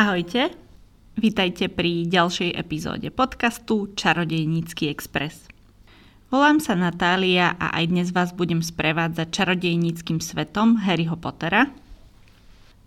Ahojte, 0.00 0.48
vítajte 1.20 1.68
pri 1.68 2.08
ďalšej 2.08 2.56
epizóde 2.56 3.12
podcastu 3.12 3.92
Čarodejnícky 3.92 4.88
Express. 4.88 5.44
Volám 6.32 6.56
sa 6.56 6.72
Natália 6.72 7.52
a 7.60 7.76
aj 7.76 7.84
dnes 7.92 8.08
vás 8.08 8.32
budem 8.32 8.64
sprevádzať 8.64 9.28
čarodejníckým 9.28 10.24
svetom 10.24 10.80
Harryho 10.88 11.20
Pottera. 11.20 11.68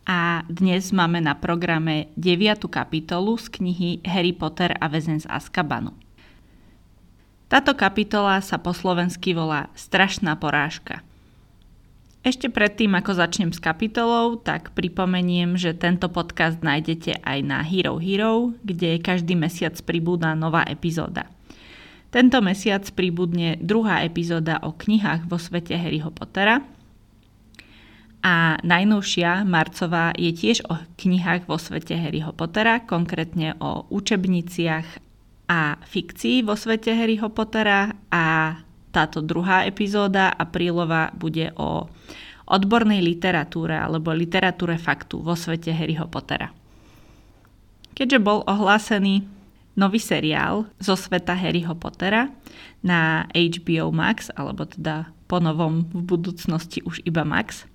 A 0.10 0.41
dnes 0.50 0.90
máme 0.90 1.22
na 1.22 1.38
programe 1.38 2.10
9. 2.18 2.66
kapitolu 2.66 3.38
z 3.38 3.62
knihy 3.62 4.02
Harry 4.09 4.34
Potter 4.34 4.73
a 4.82 4.90
väzen 4.90 5.22
z 5.22 5.30
Azkabanu. 5.30 5.94
Táto 7.45 7.77
kapitola 7.77 8.41
sa 8.41 8.58
po 8.58 8.73
slovensky 8.73 9.38
volá 9.38 9.70
Strašná 9.77 10.34
porážka– 10.34 11.05
ešte 12.23 12.48
predtým, 12.48 12.95
ako 12.95 13.20
začnem 13.20 13.52
s 13.52 13.59
kapitolou, 13.59 14.40
tak 14.40 14.72
pripomeniem, 14.72 15.59
že 15.59 15.76
tento 15.76 16.08
podcast 16.08 16.63
nájdete 16.63 17.20
aj 17.20 17.40
na 17.44 17.59
Hero 17.59 17.99
Hero, 17.99 18.55
kde 18.63 19.04
každý 19.04 19.36
mesiac 19.36 19.76
pribúda 19.84 20.32
nová 20.32 20.63
epizóda. 20.63 21.27
Tento 22.16 22.40
mesiac 22.40 22.88
pribudne 22.96 23.59
druhá 23.59 24.08
epizóda 24.08 24.63
o 24.63 24.72
knihách 24.72 25.27
vo 25.27 25.36
svete 25.36 25.76
Harryho 25.76 26.16
Pottera 26.16 26.63
a 28.24 28.55
najnovšia, 28.63 29.44
marcová, 29.44 30.16
je 30.16 30.32
tiež 30.32 30.63
o 30.71 30.80
knihách 30.80 31.44
vo 31.44 31.60
svete 31.60 31.99
Harryho 31.99 32.32
Pottera, 32.32 32.80
konkrétne 32.80 33.60
o 33.60 33.84
učebniciach 33.91 34.88
a 35.52 35.76
fikcii 35.76 36.48
vo 36.48 36.55
svete 36.55 36.96
Harryho 36.96 37.27
Pottera 37.35 37.91
a 38.08 38.55
táto 38.94 39.26
druhá 39.26 39.66
epizóda 39.66 40.30
aprílová 40.30 41.10
bude 41.18 41.50
o 41.58 41.90
odbornej 42.46 43.02
literatúre 43.02 43.74
alebo 43.74 44.13
literatúre 44.13 44.77
faktu 44.77 45.26
vo 45.26 45.34
svete 45.34 45.74
Harryho 45.74 46.05
Pottera. 46.05 46.54
Keďže 47.98 48.20
bol 48.22 48.46
ohlásený 48.46 49.26
nový 49.74 49.98
seriál 49.98 50.70
zo 50.77 50.94
sveta 50.94 51.34
Harryho 51.34 51.74
Pottera 51.74 52.30
na 52.85 53.26
HBO 53.34 53.90
Max, 53.90 54.30
alebo 54.38 54.70
teda 54.70 55.10
po 55.26 55.41
novom 55.41 55.90
v 55.90 56.02
budúcnosti 56.05 56.85
už 56.85 57.02
iba 57.10 57.26
Max, 57.26 57.66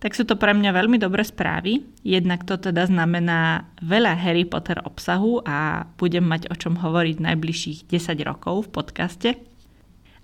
tak 0.00 0.12
sú 0.12 0.28
to 0.28 0.36
pre 0.36 0.52
mňa 0.52 0.76
veľmi 0.76 1.00
dobré 1.00 1.24
správy. 1.24 1.84
Jednak 2.04 2.44
to 2.44 2.60
teda 2.60 2.84
znamená 2.88 3.68
veľa 3.80 4.12
Harry 4.16 4.44
Potter 4.44 4.80
obsahu 4.84 5.40
a 5.44 5.88
budem 5.96 6.24
mať 6.24 6.52
o 6.52 6.54
čom 6.56 6.76
hovoriť 6.76 7.16
najbližších 7.20 7.78
10 7.88 8.28
rokov 8.28 8.68
v 8.68 8.72
podcaste 8.72 9.30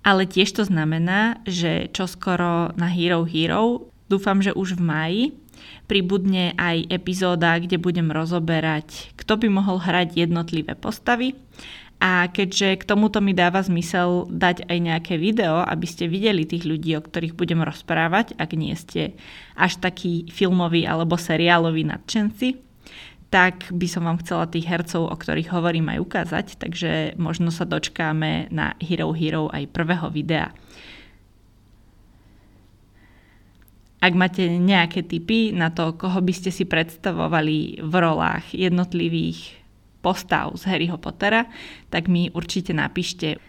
ale 0.03 0.27
tiež 0.27 0.51
to 0.51 0.63
znamená, 0.67 1.39
že 1.47 1.87
čoskoro 1.95 2.75
na 2.75 2.87
Hero 2.91 3.23
Hero, 3.23 3.87
dúfam, 4.11 4.43
že 4.43 4.51
už 4.51 4.75
v 4.77 4.81
maji, 4.83 5.23
pribudne 5.87 6.51
aj 6.59 6.91
epizóda, 6.91 7.55
kde 7.59 7.79
budem 7.79 8.11
rozoberať, 8.11 9.15
kto 9.15 9.39
by 9.39 9.47
mohol 9.47 9.79
hrať 9.79 10.27
jednotlivé 10.27 10.75
postavy. 10.75 11.39
A 12.03 12.27
keďže 12.27 12.83
k 12.83 12.87
tomuto 12.87 13.23
mi 13.23 13.31
dáva 13.31 13.63
zmysel 13.63 14.27
dať 14.27 14.67
aj 14.67 14.77
nejaké 14.83 15.15
video, 15.15 15.63
aby 15.63 15.87
ste 15.87 16.11
videli 16.11 16.43
tých 16.43 16.67
ľudí, 16.67 16.99
o 16.99 17.05
ktorých 17.05 17.31
budem 17.31 17.63
rozprávať, 17.63 18.35
ak 18.35 18.59
nie 18.59 18.75
ste 18.75 19.15
až 19.55 19.79
takí 19.79 20.27
filmoví 20.27 20.83
alebo 20.83 21.15
seriáloví 21.15 21.87
nadšenci, 21.87 22.72
tak 23.33 23.73
by 23.73 23.89
som 23.89 24.05
vám 24.05 24.21
chcela 24.21 24.45
tých 24.45 24.69
hercov, 24.69 25.09
o 25.09 25.15
ktorých 25.17 25.49
hovorím, 25.49 25.89
aj 25.89 25.99
ukázať, 26.05 26.47
takže 26.61 27.17
možno 27.17 27.49
sa 27.49 27.65
dočkáme 27.65 28.53
na 28.53 28.77
Hero 28.77 29.09
Hero 29.09 29.49
aj 29.49 29.73
prvého 29.73 30.13
videa. 30.13 30.53
Ak 33.97 34.13
máte 34.13 34.45
nejaké 34.45 35.01
tipy 35.01 35.49
na 35.49 35.73
to, 35.73 35.97
koho 35.97 36.21
by 36.21 36.29
ste 36.29 36.53
si 36.53 36.69
predstavovali 36.69 37.81
v 37.81 37.93
rolách 37.97 38.53
jednotlivých 38.53 39.57
postav 40.05 40.53
z 40.53 40.69
Harryho 40.69 41.01
Pottera, 41.01 41.49
tak 41.89 42.05
mi 42.05 42.29
určite 42.29 42.69
napíšte. 42.75 43.41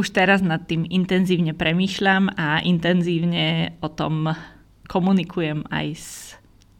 Už 0.00 0.16
teraz 0.16 0.40
nad 0.40 0.64
tým 0.64 0.88
intenzívne 0.88 1.52
premýšľam 1.52 2.32
a 2.40 2.64
intenzívne 2.64 3.76
o 3.84 3.92
tom 3.92 4.32
komunikujem 4.88 5.68
aj 5.68 5.86
s 5.92 6.08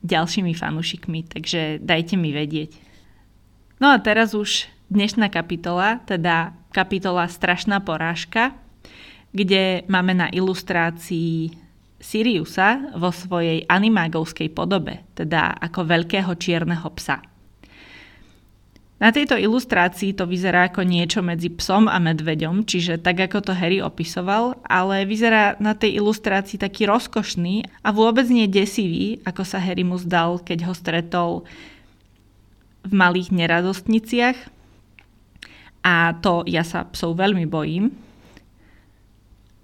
ďalšími 0.04 0.53
fanúšikmi, 0.53 1.26
takže 1.26 1.81
dajte 1.81 2.15
mi 2.20 2.31
vedieť. 2.31 2.76
No 3.81 3.91
a 3.91 3.97
teraz 3.98 4.37
už 4.37 4.69
dnešná 4.92 5.32
kapitola, 5.32 6.04
teda 6.04 6.53
kapitola 6.70 7.26
Strašná 7.26 7.81
porážka, 7.81 8.53
kde 9.34 9.82
máme 9.91 10.15
na 10.15 10.28
ilustrácii 10.31 11.56
Siriusa 11.98 12.94
vo 13.00 13.09
svojej 13.09 13.65
animágovskej 13.65 14.53
podobe, 14.53 15.03
teda 15.16 15.56
ako 15.56 15.88
veľkého 15.88 16.36
čierneho 16.36 16.86
psa. 16.94 17.34
Na 19.04 19.12
tejto 19.12 19.37
ilustrácii 19.37 20.16
to 20.16 20.25
vyzerá 20.25 20.72
ako 20.72 20.81
niečo 20.81 21.20
medzi 21.20 21.53
psom 21.53 21.92
a 21.92 22.00
medveďom, 22.00 22.65
čiže 22.65 22.97
tak 22.97 23.20
ako 23.20 23.44
to 23.44 23.53
Harry 23.53 23.84
opisoval, 23.84 24.56
ale 24.65 25.04
vyzerá 25.04 25.60
na 25.60 25.76
tej 25.76 26.00
ilustrácii 26.00 26.56
taký 26.56 26.88
rozkošný 26.88 27.69
a 27.84 27.92
vôbec 27.92 28.25
nie 28.32 28.48
desivý, 28.48 29.20
ako 29.28 29.44
sa 29.44 29.60
Harry 29.60 29.84
mu 29.84 30.00
zdal, 30.00 30.41
keď 30.41 30.65
ho 30.65 30.72
stretol 30.72 31.44
v 32.81 32.92
malých 32.97 33.28
neradostniciach. 33.28 34.41
A 35.84 36.16
to 36.25 36.48
ja 36.48 36.65
sa 36.65 36.88
psov 36.88 37.21
veľmi 37.21 37.44
bojím. 37.44 37.92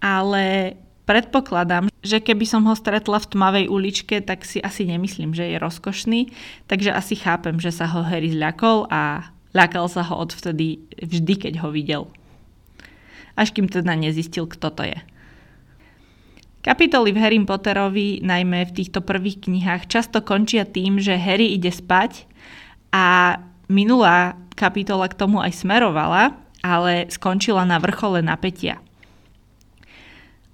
Ale 0.04 0.76
predpokladám, 1.10 1.90
že 2.06 2.22
keby 2.22 2.46
som 2.46 2.62
ho 2.70 2.74
stretla 2.78 3.18
v 3.18 3.30
tmavej 3.34 3.66
uličke, 3.66 4.22
tak 4.22 4.46
si 4.46 4.62
asi 4.62 4.86
nemyslím, 4.86 5.34
že 5.34 5.42
je 5.50 5.58
rozkošný, 5.58 6.30
takže 6.70 6.94
asi 6.94 7.18
chápem, 7.18 7.58
že 7.58 7.74
sa 7.74 7.90
ho 7.90 8.06
Harry 8.06 8.30
zľakol 8.30 8.86
a 8.86 9.34
ľakal 9.50 9.90
sa 9.90 10.06
ho 10.06 10.22
odvtedy 10.22 10.86
vždy, 11.02 11.34
keď 11.34 11.66
ho 11.66 11.74
videl. 11.74 12.06
Až 13.34 13.50
kým 13.50 13.66
teda 13.66 13.98
nezistil, 13.98 14.46
kto 14.46 14.70
to 14.70 14.86
je. 14.86 14.98
Kapitoly 16.62 17.10
v 17.10 17.18
Harry 17.18 17.40
Potterovi, 17.42 18.22
najmä 18.22 18.70
v 18.70 18.76
týchto 18.78 19.02
prvých 19.02 19.50
knihách, 19.50 19.90
často 19.90 20.22
končia 20.22 20.62
tým, 20.62 21.02
že 21.02 21.18
Harry 21.18 21.58
ide 21.58 21.74
spať 21.74 22.30
a 22.94 23.34
minulá 23.66 24.38
kapitola 24.54 25.10
k 25.10 25.18
tomu 25.18 25.42
aj 25.42 25.58
smerovala, 25.58 26.38
ale 26.62 27.10
skončila 27.10 27.66
na 27.66 27.82
vrchole 27.82 28.22
napätia 28.22 28.78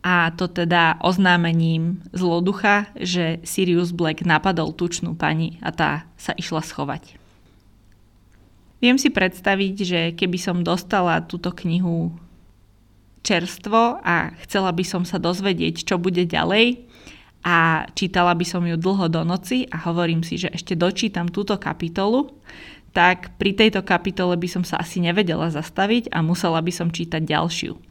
a 0.06 0.30
to 0.30 0.46
teda 0.46 1.02
oznámením 1.02 1.98
zloducha, 2.14 2.86
že 2.94 3.42
Sirius 3.42 3.90
Black 3.90 4.22
napadol 4.22 4.70
tučnú 4.70 5.18
pani 5.18 5.58
a 5.58 5.74
tá 5.74 6.06
sa 6.14 6.30
išla 6.38 6.62
schovať. 6.62 7.18
Viem 8.78 9.02
si 9.02 9.10
predstaviť, 9.10 9.74
že 9.82 10.00
keby 10.14 10.38
som 10.38 10.62
dostala 10.62 11.18
túto 11.26 11.50
knihu 11.50 12.14
čerstvo 13.26 13.98
a 13.98 14.30
chcela 14.46 14.70
by 14.70 14.86
som 14.86 15.02
sa 15.02 15.18
dozvedieť, 15.18 15.82
čo 15.82 15.98
bude 15.98 16.22
ďalej 16.22 16.86
a 17.42 17.90
čítala 17.98 18.30
by 18.38 18.46
som 18.46 18.62
ju 18.62 18.78
dlho 18.78 19.10
do 19.10 19.26
noci 19.26 19.66
a 19.74 19.90
hovorím 19.90 20.22
si, 20.22 20.38
že 20.38 20.54
ešte 20.54 20.78
dočítam 20.78 21.26
túto 21.26 21.58
kapitolu, 21.58 22.30
tak 22.94 23.34
pri 23.42 23.58
tejto 23.58 23.82
kapitole 23.82 24.38
by 24.38 24.46
som 24.46 24.62
sa 24.62 24.78
asi 24.78 25.02
nevedela 25.02 25.50
zastaviť 25.50 26.14
a 26.14 26.22
musela 26.22 26.62
by 26.62 26.70
som 26.70 26.94
čítať 26.94 27.26
ďalšiu. 27.26 27.85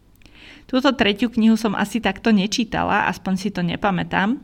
Túto 0.65 0.89
tretiu 0.97 1.29
knihu 1.29 1.53
som 1.55 1.77
asi 1.77 2.01
takto 2.01 2.33
nečítala, 2.33 3.05
aspoň 3.09 3.33
si 3.37 3.49
to 3.53 3.61
nepamätám, 3.61 4.41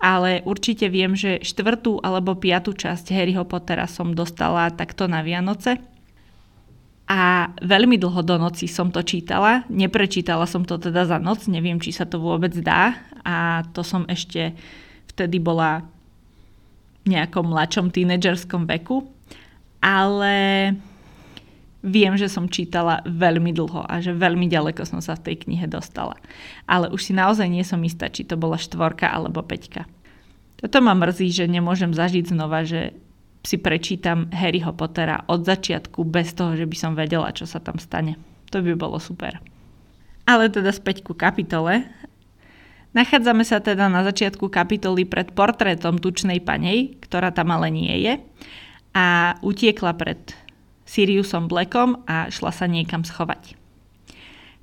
ale 0.00 0.40
určite 0.48 0.88
viem, 0.88 1.12
že 1.12 1.42
štvrtú 1.44 2.00
alebo 2.00 2.38
piatú 2.38 2.72
časť 2.72 3.12
Harryho 3.12 3.44
Pottera 3.44 3.84
som 3.90 4.16
dostala 4.16 4.70
takto 4.72 5.10
na 5.10 5.20
Vianoce. 5.20 5.76
A 7.08 7.48
veľmi 7.64 7.96
dlho 7.96 8.20
do 8.20 8.36
noci 8.36 8.68
som 8.68 8.92
to 8.92 9.00
čítala. 9.00 9.64
Neprečítala 9.72 10.44
som 10.44 10.68
to 10.68 10.76
teda 10.76 11.08
za 11.08 11.16
noc, 11.16 11.48
neviem, 11.48 11.80
či 11.80 11.88
sa 11.88 12.04
to 12.04 12.20
vôbec 12.20 12.52
dá. 12.60 13.00
A 13.24 13.64
to 13.72 13.80
som 13.80 14.04
ešte 14.12 14.52
vtedy 15.08 15.40
bola 15.40 15.88
v 17.08 17.16
nejakom 17.16 17.48
mladšom 17.48 17.88
tínedžerskom 17.88 18.68
veku. 18.68 19.08
Ale 19.80 20.36
viem, 21.88 22.14
že 22.14 22.28
som 22.28 22.46
čítala 22.46 23.00
veľmi 23.08 23.56
dlho 23.56 23.88
a 23.88 23.98
že 24.04 24.12
veľmi 24.12 24.46
ďaleko 24.46 24.84
som 24.84 25.00
sa 25.00 25.16
v 25.16 25.32
tej 25.32 25.48
knihe 25.48 25.64
dostala. 25.64 26.20
Ale 26.68 26.92
už 26.92 27.00
si 27.08 27.12
naozaj 27.16 27.48
nie 27.48 27.64
som 27.64 27.80
istá, 27.80 28.12
či 28.12 28.28
to 28.28 28.36
bola 28.36 28.60
štvorka 28.60 29.08
alebo 29.08 29.40
peťka. 29.40 29.88
Toto 30.60 30.78
ma 30.84 30.92
mrzí, 30.92 31.32
že 31.32 31.44
nemôžem 31.48 31.90
zažiť 31.94 32.34
znova, 32.34 32.62
že 32.68 32.92
si 33.46 33.56
prečítam 33.56 34.28
Harryho 34.34 34.74
Pottera 34.74 35.24
od 35.30 35.46
začiatku 35.46 36.04
bez 36.04 36.34
toho, 36.36 36.58
že 36.58 36.66
by 36.66 36.76
som 36.76 36.92
vedela, 36.98 37.32
čo 37.32 37.46
sa 37.46 37.62
tam 37.62 37.80
stane. 37.80 38.18
To 38.52 38.60
by 38.60 38.74
bolo 38.74 38.98
super. 38.98 39.38
Ale 40.28 40.52
teda 40.52 40.74
späť 40.74 41.06
ku 41.06 41.16
kapitole. 41.16 41.88
Nachádzame 42.92 43.46
sa 43.46 43.62
teda 43.62 43.86
na 43.86 44.02
začiatku 44.04 44.50
kapitoly 44.50 45.06
pred 45.06 45.32
portrétom 45.32 45.96
tučnej 46.02 46.42
panej, 46.42 46.98
ktorá 47.00 47.30
tam 47.30 47.54
ale 47.54 47.70
nie 47.72 47.94
je 48.04 48.14
a 48.96 49.36
utiekla 49.44 49.94
pred 49.94 50.18
Siriusom 50.88 51.52
Blackom 51.52 52.00
a 52.08 52.32
šla 52.32 52.48
sa 52.48 52.64
niekam 52.64 53.04
schovať. 53.04 53.60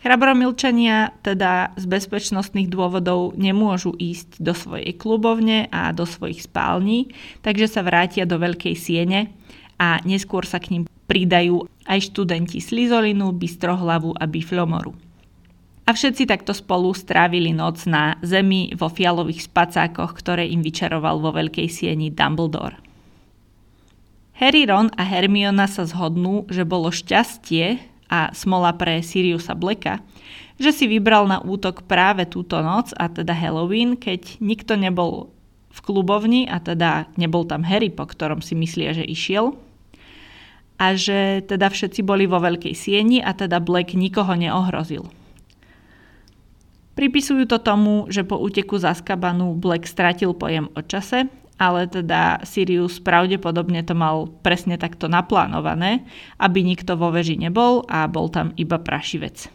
Chrabromilčania 0.06 1.18
teda 1.25 1.74
z 1.77 1.86
bezpečnostných 1.89 2.69
dôvodov 2.69 3.33
nemôžu 3.38 3.94
ísť 3.98 4.38
do 4.38 4.54
svojej 4.54 4.94
klubovne 4.94 5.66
a 5.74 5.89
do 5.94 6.06
svojich 6.06 6.45
spální, 6.45 7.10
takže 7.42 7.66
sa 7.66 7.81
vrátia 7.81 8.30
do 8.30 8.38
veľkej 8.38 8.77
siene 8.77 9.33
a 9.81 9.98
neskôr 10.06 10.45
sa 10.45 10.62
k 10.62 10.77
ním 10.77 10.83
pridajú 11.10 11.66
aj 11.89 12.13
študenti 12.13 12.62
Slizolinu, 12.62 13.33
Bystrohlavu 13.33 14.13
a 14.13 14.30
Biflomoru. 14.30 14.94
A 15.86 15.94
všetci 15.94 16.30
takto 16.30 16.54
spolu 16.54 16.94
strávili 16.94 17.50
noc 17.50 17.89
na 17.89 18.18
zemi 18.22 18.74
vo 18.77 18.94
fialových 18.94 19.50
spacákoch, 19.50 20.18
ktoré 20.18 20.45
im 20.50 20.62
vyčaroval 20.62 21.18
vo 21.18 21.33
veľkej 21.33 21.66
sieni 21.66 22.13
Dumbledore. 22.13 22.85
Harry, 24.36 24.68
Ron 24.68 24.92
a 25.00 25.04
Hermiona 25.08 25.64
sa 25.64 25.88
zhodnú, 25.88 26.44
že 26.52 26.68
bolo 26.68 26.92
šťastie 26.92 27.80
a 28.12 28.36
smola 28.36 28.76
pre 28.76 29.00
Siriusa 29.00 29.56
Blacka, 29.56 30.04
že 30.60 30.76
si 30.76 30.92
vybral 30.92 31.24
na 31.32 31.40
útok 31.40 31.88
práve 31.88 32.28
túto 32.28 32.60
noc, 32.60 32.92
a 33.00 33.08
teda 33.08 33.32
Halloween, 33.32 33.96
keď 33.96 34.44
nikto 34.44 34.76
nebol 34.76 35.32
v 35.72 35.80
klubovni, 35.80 36.48
a 36.52 36.60
teda 36.60 37.08
nebol 37.16 37.48
tam 37.48 37.64
Harry, 37.64 37.88
po 37.88 38.04
ktorom 38.04 38.44
si 38.44 38.60
myslia, 38.60 38.92
že 38.92 39.08
išiel, 39.08 39.56
a 40.76 41.00
že 41.00 41.40
teda 41.48 41.72
všetci 41.72 42.04
boli 42.04 42.28
vo 42.28 42.44
veľkej 42.44 42.76
sieni 42.76 43.24
a 43.24 43.32
teda 43.32 43.64
Black 43.64 43.96
nikoho 43.96 44.36
neohrozil. 44.36 45.08
Pripisujú 47.00 47.48
to 47.48 47.60
tomu, 47.60 48.08
že 48.12 48.28
po 48.28 48.36
úteku 48.40 48.80
z 48.80 48.92
Azkabanu 48.92 49.56
Black 49.56 49.88
stratil 49.88 50.36
pojem 50.36 50.68
o 50.76 50.84
čase, 50.84 51.32
ale 51.56 51.88
teda 51.88 52.44
Sirius 52.44 53.00
pravdepodobne 53.00 53.80
to 53.88 53.96
mal 53.96 54.28
presne 54.44 54.75
takto 54.75 55.07
naplánované, 55.07 56.04
aby 56.36 56.60
nikto 56.63 57.00
vo 57.00 57.12
veži 57.16 57.40
nebol 57.40 57.88
a 57.88 58.07
bol 58.12 58.28
tam 58.28 58.52
iba 58.60 58.75
prašivec. 58.75 59.48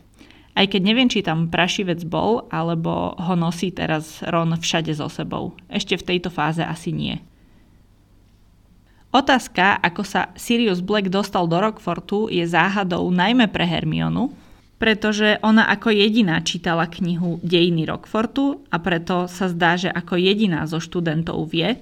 Aj 0.57 0.67
keď 0.67 0.81
neviem, 0.83 1.09
či 1.09 1.23
tam 1.23 1.47
prašivec 1.47 2.03
bol, 2.09 2.51
alebo 2.51 3.15
ho 3.15 3.35
nosí 3.39 3.71
teraz 3.71 4.21
Ron 4.27 4.57
všade 4.59 4.93
so 4.93 5.07
sebou. 5.07 5.55
Ešte 5.71 5.95
v 5.95 6.07
tejto 6.15 6.29
fáze 6.29 6.61
asi 6.61 6.91
nie. 6.91 7.17
Otázka, 9.11 9.79
ako 9.83 10.03
sa 10.07 10.31
Sirius 10.39 10.79
Black 10.83 11.11
dostal 11.11 11.51
do 11.51 11.59
Rockfortu, 11.59 12.31
je 12.31 12.47
záhadou 12.47 13.11
najmä 13.11 13.51
pre 13.51 13.67
Hermionu, 13.67 14.31
pretože 14.81 15.37
ona 15.45 15.69
ako 15.69 15.93
jediná 15.93 16.41
čítala 16.41 16.89
knihu 16.89 17.37
Dejiny 17.45 17.85
Rockfortu 17.85 18.65
a 18.73 18.81
preto 18.81 19.29
sa 19.29 19.53
zdá, 19.53 19.77
že 19.77 19.93
ako 19.93 20.17
jediná 20.17 20.65
zo 20.65 20.81
študentov 20.81 21.53
vie, 21.53 21.77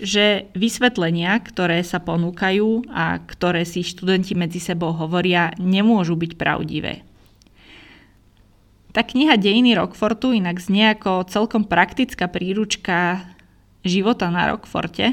že 0.00 0.48
vysvetlenia, 0.56 1.36
ktoré 1.44 1.84
sa 1.84 2.00
ponúkajú 2.00 2.88
a 2.88 3.20
ktoré 3.20 3.68
si 3.68 3.84
študenti 3.84 4.32
medzi 4.32 4.56
sebou 4.56 4.96
hovoria, 4.96 5.52
nemôžu 5.60 6.16
byť 6.16 6.32
pravdivé. 6.40 7.04
Tá 8.96 9.04
kniha 9.04 9.36
Dejiny 9.36 9.76
Rockfortu 9.76 10.32
inak 10.32 10.64
znie 10.64 10.96
ako 10.96 11.28
celkom 11.28 11.68
praktická 11.68 12.26
príručka 12.26 13.20
života 13.84 14.32
na 14.32 14.48
Rockforte 14.48 15.12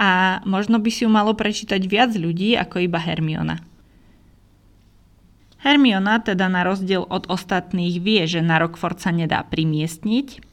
a 0.00 0.40
možno 0.48 0.80
by 0.80 0.88
si 0.88 1.04
ju 1.04 1.12
malo 1.12 1.36
prečítať 1.36 1.84
viac 1.84 2.16
ľudí 2.16 2.56
ako 2.56 2.80
iba 2.88 2.96
Hermiona. 2.96 3.73
Hermiona 5.64 6.20
teda 6.20 6.52
na 6.52 6.60
rozdiel 6.60 7.08
od 7.08 7.24
ostatných 7.32 7.96
vie, 7.96 8.28
že 8.28 8.44
na 8.44 8.60
Rockford 8.60 9.00
sa 9.00 9.08
nedá 9.08 9.40
primiestniť 9.40 10.44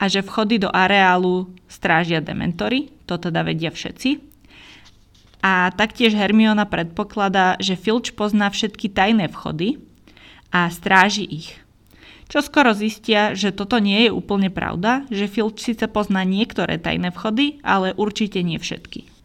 a 0.00 0.08
že 0.08 0.24
vchody 0.24 0.64
do 0.64 0.72
areálu 0.72 1.52
strážia 1.68 2.24
dementory, 2.24 2.88
to 3.04 3.20
teda 3.20 3.44
vedia 3.44 3.68
všetci. 3.68 4.16
A 5.44 5.68
taktiež 5.76 6.16
Hermiona 6.16 6.64
predpokladá, 6.64 7.60
že 7.60 7.76
Filch 7.76 8.16
pozná 8.16 8.48
všetky 8.48 8.88
tajné 8.88 9.28
vchody 9.28 9.76
a 10.48 10.72
stráži 10.72 11.28
ich. 11.28 11.60
Čo 12.26 12.42
skoro 12.42 12.74
zistia, 12.74 13.36
že 13.36 13.54
toto 13.54 13.78
nie 13.78 14.08
je 14.08 14.10
úplne 14.10 14.50
pravda, 14.50 15.06
že 15.12 15.30
Filch 15.30 15.62
síce 15.62 15.86
pozná 15.86 16.24
niektoré 16.24 16.80
tajné 16.80 17.12
vchody, 17.12 17.60
ale 17.62 17.94
určite 17.94 18.40
nie 18.40 18.58
všetky. 18.58 19.15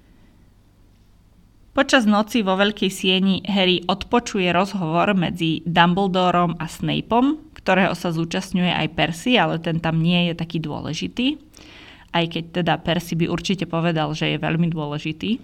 Počas 1.71 2.03
noci 2.03 2.43
vo 2.43 2.59
Veľkej 2.59 2.91
sieni 2.91 3.39
Harry 3.47 3.79
odpočuje 3.87 4.51
rozhovor 4.51 5.15
medzi 5.15 5.63
Dumbledorom 5.63 6.59
a 6.59 6.67
Snapeom, 6.67 7.55
ktorého 7.55 7.95
sa 7.95 8.11
zúčastňuje 8.11 8.75
aj 8.75 8.91
Percy, 8.91 9.39
ale 9.39 9.55
ten 9.55 9.79
tam 9.79 10.03
nie 10.03 10.27
je 10.27 10.33
taký 10.35 10.59
dôležitý. 10.59 11.39
Aj 12.11 12.27
keď 12.27 12.59
teda 12.59 12.75
Percy 12.75 13.15
by 13.15 13.31
určite 13.31 13.71
povedal, 13.71 14.11
že 14.11 14.35
je 14.35 14.43
veľmi 14.43 14.67
dôležitý. 14.67 15.39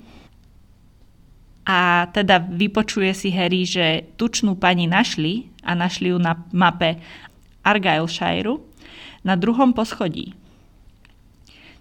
A 1.63 2.12
teda 2.12 2.44
vypočuje 2.44 3.15
si 3.15 3.31
Harry, 3.31 3.63
že 3.63 4.12
tučnú 4.19 4.59
pani 4.59 4.83
našli 4.83 5.47
a 5.63 5.79
našli 5.79 6.12
ju 6.12 6.19
na 6.19 6.44
mape 6.51 7.00
Argyleshire 7.63 8.59
na 9.24 9.39
druhom 9.39 9.71
poschodí. 9.71 10.35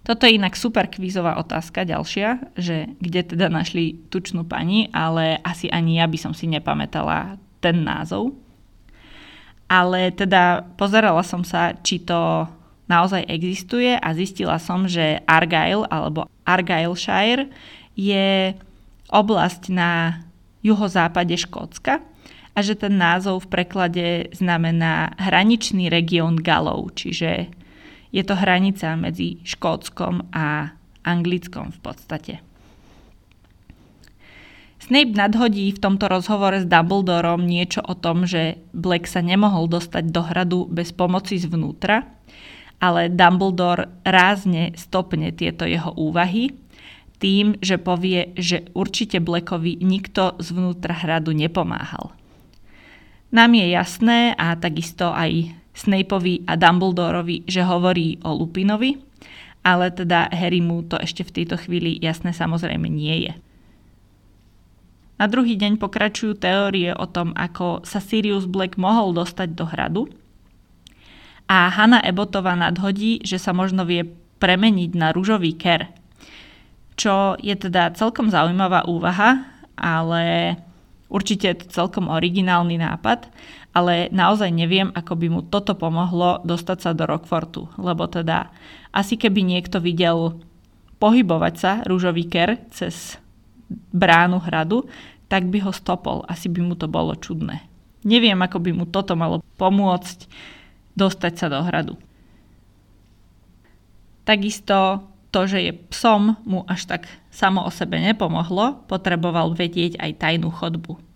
Toto 0.07 0.23
je 0.23 0.39
inak 0.39 0.55
super 0.55 0.87
kvízová 0.87 1.35
otázka 1.35 1.83
ďalšia, 1.83 2.55
že 2.55 2.95
kde 3.03 3.27
teda 3.27 3.51
našli 3.51 3.99
tučnú 4.07 4.47
pani, 4.47 4.87
ale 4.95 5.35
asi 5.43 5.67
ani 5.67 5.99
ja 5.99 6.07
by 6.07 6.15
som 6.15 6.31
si 6.31 6.47
nepamätala 6.47 7.35
ten 7.59 7.83
názov. 7.83 8.31
Ale 9.67 10.15
teda 10.15 10.63
pozerala 10.79 11.27
som 11.27 11.43
sa, 11.43 11.75
či 11.83 11.99
to 11.99 12.47
naozaj 12.87 13.27
existuje 13.27 13.99
a 13.99 14.15
zistila 14.15 14.55
som, 14.63 14.87
že 14.87 15.19
Argyle 15.27 15.83
alebo 15.91 16.31
Argyleshire 16.47 17.51
je 17.99 18.55
oblasť 19.11 19.75
na 19.75 20.23
juhozápade 20.63 21.35
Škótska 21.35 21.99
a 22.55 22.59
že 22.63 22.79
ten 22.79 22.95
názov 22.95 23.43
v 23.43 23.59
preklade 23.59 24.07
znamená 24.31 25.19
hraničný 25.19 25.91
región 25.91 26.39
Galov, 26.39 26.95
čiže 26.95 27.51
je 28.11 28.23
to 28.23 28.35
hranica 28.35 28.95
medzi 28.95 29.39
Škótskom 29.43 30.31
a 30.31 30.75
Anglickom 31.03 31.71
v 31.71 31.79
podstate. 31.79 32.33
Snape 34.77 35.17
nadhodí 35.19 35.73
v 35.75 35.83
tomto 35.83 36.07
rozhovore 36.07 36.63
s 36.63 36.69
Dumbledorom 36.69 37.43
niečo 37.43 37.83
o 37.83 37.91
tom, 37.91 38.23
že 38.23 38.61
Black 38.71 39.09
sa 39.09 39.19
nemohol 39.19 39.67
dostať 39.67 40.03
do 40.15 40.21
hradu 40.23 40.59
bez 40.71 40.95
pomoci 40.95 41.35
zvnútra, 41.35 42.07
ale 42.79 43.11
Dumbledore 43.11 43.91
rázne 44.07 44.71
stopne 44.77 45.33
tieto 45.33 45.67
jeho 45.67 45.91
úvahy 45.97 46.55
tým, 47.17 47.57
že 47.59 47.81
povie, 47.81 48.31
že 48.37 48.69
určite 48.77 49.17
Blackovi 49.17 49.81
nikto 49.81 50.37
zvnútra 50.37 50.93
hradu 50.93 51.33
nepomáhal. 51.33 52.13
Nám 53.33 53.51
je 53.57 53.67
jasné 53.73 54.19
a 54.37 54.55
takisto 54.55 55.11
aj 55.11 55.51
Snapeovi 55.77 56.49
a 56.49 56.57
Dumbledorovi, 56.57 57.45
že 57.45 57.61
hovorí 57.61 58.17
o 58.25 58.33
Lupinovi, 58.33 58.97
ale 59.61 59.93
teda 59.93 60.33
Harry 60.33 60.57
mu 60.57 60.81
to 60.81 60.97
ešte 60.97 61.21
v 61.21 61.33
tejto 61.41 61.61
chvíli 61.61 62.01
jasné 62.01 62.33
samozrejme 62.33 62.89
nie 62.89 63.29
je. 63.29 63.33
Na 65.17 65.25
druhý 65.29 65.57
deň 65.57 65.81
pokračujú 65.81 66.37
teórie 66.37 66.93
o 66.93 67.05
tom, 67.09 67.33
ako 67.33 67.85
sa 67.85 67.97
Sirius 67.97 68.45
Black 68.45 68.77
mohol 68.77 69.17
dostať 69.17 69.49
do 69.53 69.65
hradu 69.65 70.03
a 71.49 71.73
Hanna 71.73 72.03
Ebotová 72.03 72.53
nadhodí, 72.53 73.23
že 73.25 73.41
sa 73.41 73.55
možno 73.55 73.87
vie 73.87 74.05
premeniť 74.37 74.91
na 74.93 75.09
rúžový 75.09 75.57
ker, 75.57 75.89
čo 76.93 77.33
je 77.41 77.53
teda 77.57 77.97
celkom 77.97 78.29
zaujímavá 78.29 78.85
úvaha, 78.85 79.47
ale 79.73 80.57
určite 81.09 81.49
je 81.49 81.57
to 81.65 81.65
celkom 81.69 82.09
originálny 82.11 82.77
nápad 82.77 83.31
ale 83.77 84.09
naozaj 84.09 84.49
neviem, 84.49 84.89
ako 84.89 85.13
by 85.13 85.27
mu 85.29 85.41
toto 85.45 85.77
pomohlo 85.77 86.41
dostať 86.41 86.77
sa 86.81 86.91
do 86.97 87.05
Rockfortu, 87.05 87.69
lebo 87.77 88.09
teda 88.09 88.49
asi 88.89 89.21
keby 89.21 89.45
niekto 89.45 89.77
videl 89.77 90.41
pohybovať 90.97 91.53
sa 91.53 91.71
rúžový 91.85 92.25
ker 92.25 92.57
cez 92.73 93.21
bránu 93.93 94.41
hradu, 94.41 94.89
tak 95.29 95.45
by 95.53 95.61
ho 95.61 95.69
stopol. 95.69 96.25
Asi 96.25 96.49
by 96.49 96.65
mu 96.65 96.73
to 96.73 96.89
bolo 96.89 97.13
čudné. 97.13 97.69
Neviem, 98.01 98.41
ako 98.41 98.57
by 98.57 98.71
mu 98.73 98.85
toto 98.89 99.13
malo 99.13 99.45
pomôcť 99.61 100.25
dostať 100.97 101.33
sa 101.37 101.45
do 101.53 101.61
hradu. 101.61 102.01
Takisto 104.25 105.05
to, 105.29 105.45
že 105.45 105.69
je 105.69 105.73
psom, 105.93 106.33
mu 106.49 106.65
až 106.65 106.89
tak 106.89 107.05
samo 107.29 107.61
o 107.61 107.69
sebe 107.69 108.01
nepomohlo, 108.01 108.81
potreboval 108.89 109.53
vedieť 109.53 110.01
aj 110.01 110.17
tajnú 110.17 110.49
chodbu 110.49 111.06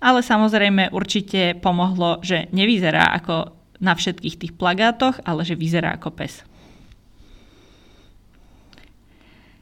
ale 0.00 0.24
samozrejme 0.24 0.90
určite 0.90 1.54
pomohlo, 1.60 2.24
že 2.24 2.48
nevyzerá 2.50 3.12
ako 3.20 3.52
na 3.80 3.92
všetkých 3.96 4.36
tých 4.36 4.52
plagátoch, 4.56 5.20
ale 5.24 5.44
že 5.44 5.56
vyzerá 5.56 5.96
ako 5.96 6.10
pes. 6.16 6.44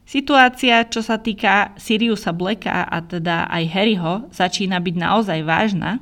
Situácia, 0.08 0.88
čo 0.88 1.04
sa 1.04 1.20
týka 1.20 1.76
Siriusa 1.76 2.32
Blacka 2.32 2.88
a 2.88 2.98
teda 3.04 3.44
aj 3.52 3.64
Harryho, 3.68 4.14
začína 4.32 4.80
byť 4.80 4.96
naozaj 4.96 5.44
vážna 5.44 6.00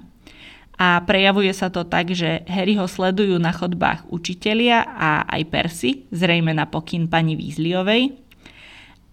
a 0.79 1.03
prejavuje 1.03 1.51
sa 1.51 1.75
to 1.75 1.83
tak, 1.83 2.15
že 2.15 2.47
Harryho 2.47 2.87
sledujú 2.87 3.35
na 3.43 3.51
chodbách 3.51 4.07
učitelia 4.07 4.87
a 4.87 5.27
aj 5.27 5.43
Percy, 5.51 5.91
zrejme 6.15 6.55
na 6.55 6.71
pokyn 6.71 7.11
pani 7.11 7.35
Weasleyovej, 7.35 8.26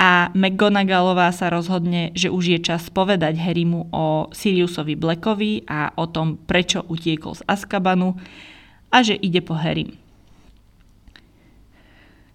a 0.03 0.35
McGonagallová 0.35 1.31
sa 1.31 1.47
rozhodne, 1.47 2.11
že 2.11 2.27
už 2.27 2.43
je 2.51 2.59
čas 2.59 2.91
povedať 2.91 3.39
Harrymu 3.39 3.87
o 3.95 4.27
Siriusovi 4.35 4.99
Blackovi 4.99 5.63
a 5.63 5.95
o 5.95 6.11
tom, 6.11 6.35
prečo 6.35 6.83
utiekol 6.91 7.39
z 7.39 7.47
Azkabanu 7.47 8.19
a 8.91 8.99
že 8.99 9.15
ide 9.15 9.39
po 9.39 9.55
Harry. 9.55 9.95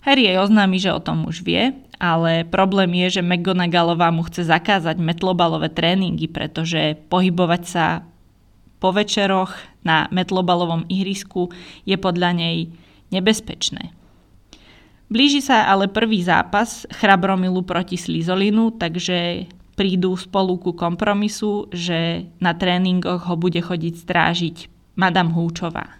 Harry 0.01 0.25
jej 0.25 0.41
oznámi, 0.41 0.81
že 0.81 0.97
o 0.97 1.05
tom 1.05 1.29
už 1.29 1.45
vie 1.45 1.77
ale 1.99 2.47
problém 2.47 2.95
je, 2.95 3.19
že 3.19 3.27
McGonagallová 3.27 4.15
mu 4.15 4.23
chce 4.23 4.47
zakázať 4.47 5.03
metlobalové 5.03 5.67
tréningy, 5.67 6.31
pretože 6.31 6.95
pohybovať 7.11 7.63
sa 7.67 8.07
po 8.79 8.95
večeroch 8.95 9.59
na 9.83 10.07
metlobalovom 10.15 10.87
ihrisku 10.87 11.51
je 11.83 11.99
podľa 11.99 12.39
nej 12.39 12.71
nebezpečné. 13.11 13.91
Blíži 15.09 15.41
sa 15.41 15.65
ale 15.65 15.88
prvý 15.88 16.21
zápas 16.21 16.85
Chrabromilu 16.93 17.65
proti 17.65 17.97
Slizolinu, 17.97 18.77
takže 18.77 19.49
prídu 19.73 20.12
spolu 20.21 20.61
ku 20.61 20.77
kompromisu, 20.77 21.73
že 21.73 22.29
na 22.45 22.53
tréningoch 22.53 23.25
ho 23.25 23.35
bude 23.41 23.65
chodiť 23.65 23.95
strážiť 24.05 24.57
Madame 25.00 25.33
Húčová. 25.33 25.97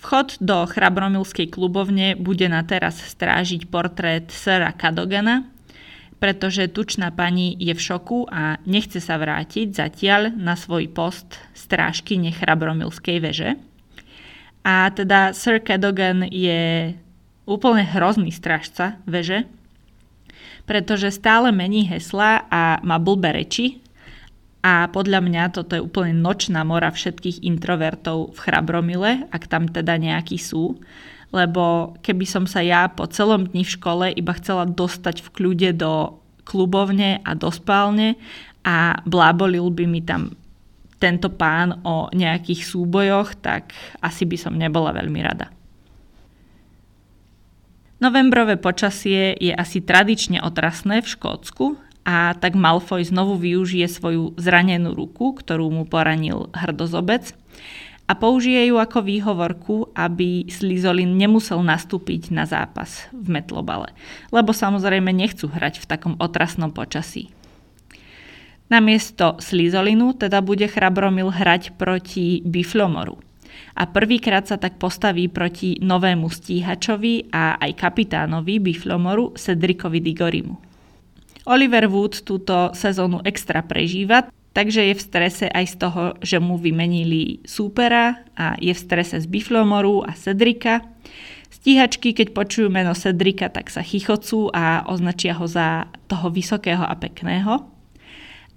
Vchod 0.00 0.40
do 0.40 0.64
Chrabromilskej 0.64 1.52
klubovne 1.52 2.16
bude 2.16 2.48
na 2.48 2.64
teraz 2.64 3.00
strážiť 3.00 3.68
portrét 3.68 4.32
Sera 4.32 4.72
Kadogana, 4.72 5.48
pretože 6.20 6.72
tučná 6.72 7.12
pani 7.12 7.52
je 7.60 7.76
v 7.76 7.84
šoku 7.84 8.28
a 8.32 8.56
nechce 8.64 8.96
sa 8.96 9.20
vrátiť 9.20 9.76
zatiaľ 9.76 10.32
na 10.32 10.56
svoj 10.56 10.88
post 10.88 11.36
strážky 11.52 12.16
Chrabromilskej 12.32 13.18
veže. 13.20 13.60
A 14.64 14.88
teda 14.88 15.36
Sir 15.36 15.60
Cadogan 15.60 16.24
je 16.24 16.96
úplne 17.44 17.84
hrozný 17.84 18.32
strážca 18.32 18.96
veže, 19.04 19.44
pretože 20.64 21.12
stále 21.12 21.52
mení 21.52 21.84
hesla 21.84 22.48
a 22.48 22.80
má 22.80 22.96
blbé 22.96 23.44
reči. 23.44 23.84
A 24.64 24.88
podľa 24.88 25.20
mňa 25.20 25.52
toto 25.52 25.76
je 25.76 25.84
úplne 25.84 26.16
nočná 26.16 26.64
mora 26.64 26.88
všetkých 26.88 27.44
introvertov 27.44 28.32
v 28.32 28.38
Chrabromile, 28.40 29.28
ak 29.28 29.44
tam 29.44 29.68
teda 29.68 30.00
nejakí 30.00 30.40
sú, 30.40 30.80
lebo 31.36 31.92
keby 32.00 32.24
som 32.24 32.48
sa 32.48 32.64
ja 32.64 32.88
po 32.88 33.04
celom 33.04 33.44
dni 33.44 33.60
v 33.60 33.74
škole 33.76 34.06
iba 34.16 34.32
chcela 34.40 34.64
dostať 34.64 35.20
v 35.20 35.28
kľude 35.36 35.70
do 35.76 36.16
klubovne 36.48 37.20
a 37.28 37.36
do 37.36 37.52
spálne 37.52 38.16
a 38.64 39.04
blábolil 39.04 39.68
by 39.68 39.84
mi 39.84 40.00
tam 40.00 40.32
tento 41.04 41.28
pán 41.28 41.84
o 41.84 42.08
nejakých 42.16 42.64
súbojoch, 42.64 43.36
tak 43.44 43.76
asi 44.00 44.24
by 44.24 44.40
som 44.40 44.56
nebola 44.56 44.96
veľmi 44.96 45.20
rada. 45.20 45.52
Novembrové 48.00 48.56
počasie 48.56 49.36
je 49.36 49.52
asi 49.52 49.84
tradične 49.84 50.40
otrasné 50.40 51.04
v 51.04 51.08
Škótsku 51.12 51.76
a 52.08 52.32
tak 52.36 52.56
Malfoy 52.56 53.04
znovu 53.04 53.36
využije 53.36 53.84
svoju 53.84 54.32
zranenú 54.40 54.96
ruku, 54.96 55.36
ktorú 55.36 55.68
mu 55.68 55.84
poranil 55.84 56.48
hrdozobec 56.56 57.36
a 58.04 58.12
použije 58.12 58.68
ju 58.68 58.76
ako 58.76 58.98
výhovorku, 59.00 59.74
aby 59.96 60.48
Slizolin 60.52 61.16
nemusel 61.16 61.60
nastúpiť 61.64 62.32
na 62.32 62.44
zápas 62.44 63.08
v 63.12 63.40
metlobale, 63.40 63.92
lebo 64.28 64.52
samozrejme 64.52 65.08
nechcú 65.12 65.48
hrať 65.48 65.80
v 65.80 65.88
takom 65.88 66.14
otrasnom 66.20 66.72
počasí. 66.72 67.32
Namiesto 68.72 69.36
Slizolinu 69.44 70.16
teda 70.16 70.40
bude 70.40 70.64
Chrabromil 70.64 71.28
hrať 71.28 71.76
proti 71.76 72.40
Biflomoru. 72.40 73.20
A 73.74 73.86
prvýkrát 73.86 74.46
sa 74.46 74.56
tak 74.56 74.80
postaví 74.80 75.28
proti 75.28 75.78
novému 75.82 76.26
stíhačovi 76.30 77.30
a 77.30 77.60
aj 77.60 77.70
kapitánovi 77.76 78.58
Biflomoru 78.62 79.34
Cedricovi 79.36 80.00
Digorimu. 80.00 80.54
Oliver 81.44 81.90
Wood 81.92 82.24
túto 82.24 82.72
sezónu 82.72 83.20
extra 83.20 83.60
prežíva, 83.60 84.32
takže 84.56 84.80
je 84.88 84.94
v 84.96 85.02
strese 85.02 85.46
aj 85.52 85.64
z 85.70 85.74
toho, 85.76 86.02
že 86.24 86.40
mu 86.40 86.56
vymenili 86.56 87.44
súpera 87.44 88.24
a 88.32 88.56
je 88.56 88.72
v 88.72 88.80
strese 88.80 89.20
z 89.20 89.26
Biflomoru 89.28 90.08
a 90.08 90.16
Cedrika. 90.16 90.80
Stíhačky, 91.52 92.16
keď 92.16 92.32
počujú 92.32 92.72
meno 92.72 92.96
Cedrika, 92.96 93.52
tak 93.52 93.68
sa 93.68 93.84
chichocú 93.84 94.48
a 94.56 94.88
označia 94.88 95.36
ho 95.36 95.44
za 95.44 95.90
toho 96.08 96.32
vysokého 96.32 96.82
a 96.82 96.96
pekného. 96.96 97.73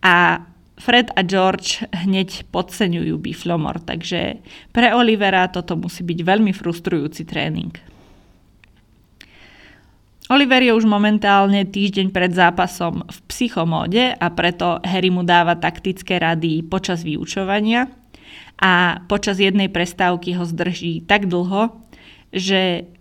A 0.01 0.45
Fred 0.77 1.09
a 1.17 1.25
George 1.25 1.81
hneď 1.89 2.45
podceňujú 2.53 3.17
Biflomor, 3.17 3.81
takže 3.81 4.37
pre 4.69 4.93
Olivera 4.93 5.49
toto 5.49 5.73
musí 5.73 6.05
byť 6.05 6.19
veľmi 6.21 6.53
frustrujúci 6.53 7.25
tréning. 7.25 7.73
Oliver 10.27 10.59
je 10.59 10.75
už 10.75 10.83
momentálne 10.83 11.63
týždeň 11.63 12.11
pred 12.11 12.35
zápasom 12.35 12.99
v 13.07 13.17
psychomóde 13.31 14.11
a 14.11 14.27
preto 14.27 14.83
Harry 14.83 15.07
mu 15.07 15.23
dáva 15.23 15.55
taktické 15.55 16.19
rady 16.19 16.67
počas 16.67 16.99
vyučovania 16.99 17.87
a 18.59 19.01
počas 19.07 19.39
jednej 19.39 19.71
prestávky 19.71 20.35
ho 20.35 20.43
zdrží 20.43 21.07
tak 21.07 21.31
dlho, 21.31 21.71
že 22.35 22.91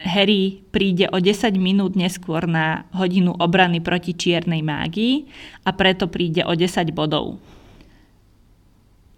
Harry 0.00 0.64
príde 0.72 1.12
o 1.12 1.20
10 1.20 1.60
minút 1.60 1.92
neskôr 1.92 2.48
na 2.48 2.88
hodinu 2.96 3.36
obrany 3.36 3.84
proti 3.84 4.16
čiernej 4.16 4.64
mágii 4.64 5.28
a 5.68 5.76
preto 5.76 6.08
príde 6.08 6.40
o 6.40 6.56
10 6.56 6.88
bodov. 6.96 7.36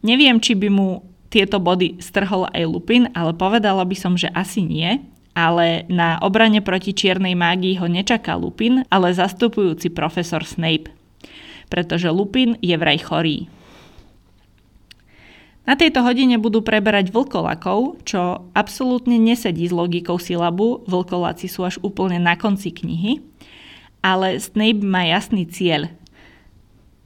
Neviem, 0.03 0.43
či 0.43 0.59
by 0.59 0.69
mu 0.69 1.07
tieto 1.31 1.63
body 1.63 2.03
strhol 2.03 2.51
aj 2.51 2.67
Lupin, 2.67 3.07
ale 3.15 3.33
povedala 3.33 3.87
by 3.87 3.97
som, 3.97 4.19
že 4.19 4.29
asi 4.35 4.67
nie. 4.67 4.99
Ale 5.33 5.89
na 5.89 6.21
obrane 6.21 6.61
proti 6.61 6.93
čiernej 6.93 7.33
mágii 7.33 7.81
ho 7.81 7.89
nečaká 7.89 8.37
Lupin, 8.37 8.85
ale 8.93 9.17
zastupujúci 9.17 9.89
profesor 9.89 10.45
Snape. 10.45 10.93
Pretože 11.73 12.13
Lupin 12.13 12.61
je 12.61 12.77
vraj 12.77 13.01
chorý. 13.01 13.49
Na 15.63 15.79
tejto 15.79 16.03
hodine 16.03 16.43
budú 16.43 16.59
preberať 16.59 17.15
vlkolakov, 17.15 18.03
čo 18.03 18.51
absolútne 18.51 19.15
nesedí 19.15 19.71
s 19.71 19.75
logikou 19.75 20.19
silabu, 20.19 20.83
vlkoláci 20.91 21.47
sú 21.47 21.63
až 21.63 21.79
úplne 21.87 22.19
na 22.19 22.35
konci 22.35 22.75
knihy, 22.75 23.23
ale 24.03 24.43
Snape 24.43 24.83
má 24.83 25.07
jasný 25.07 25.47
cieľ. 25.47 25.87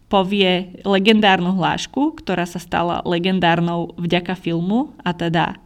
Povie 0.09 0.73
legendárnu 0.89 1.53
hlášku, 1.53 2.17
ktorá 2.17 2.49
sa 2.49 2.57
stala 2.57 3.05
legendárnou 3.05 3.93
vďaka 4.01 4.33
filmu, 4.33 4.97
a 5.05 5.13
teda 5.13 5.61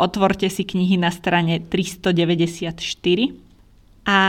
otvorte 0.00 0.48
si 0.48 0.64
knihy 0.64 0.96
na 0.96 1.12
strane 1.12 1.60
394 1.60 2.80
a 4.08 4.20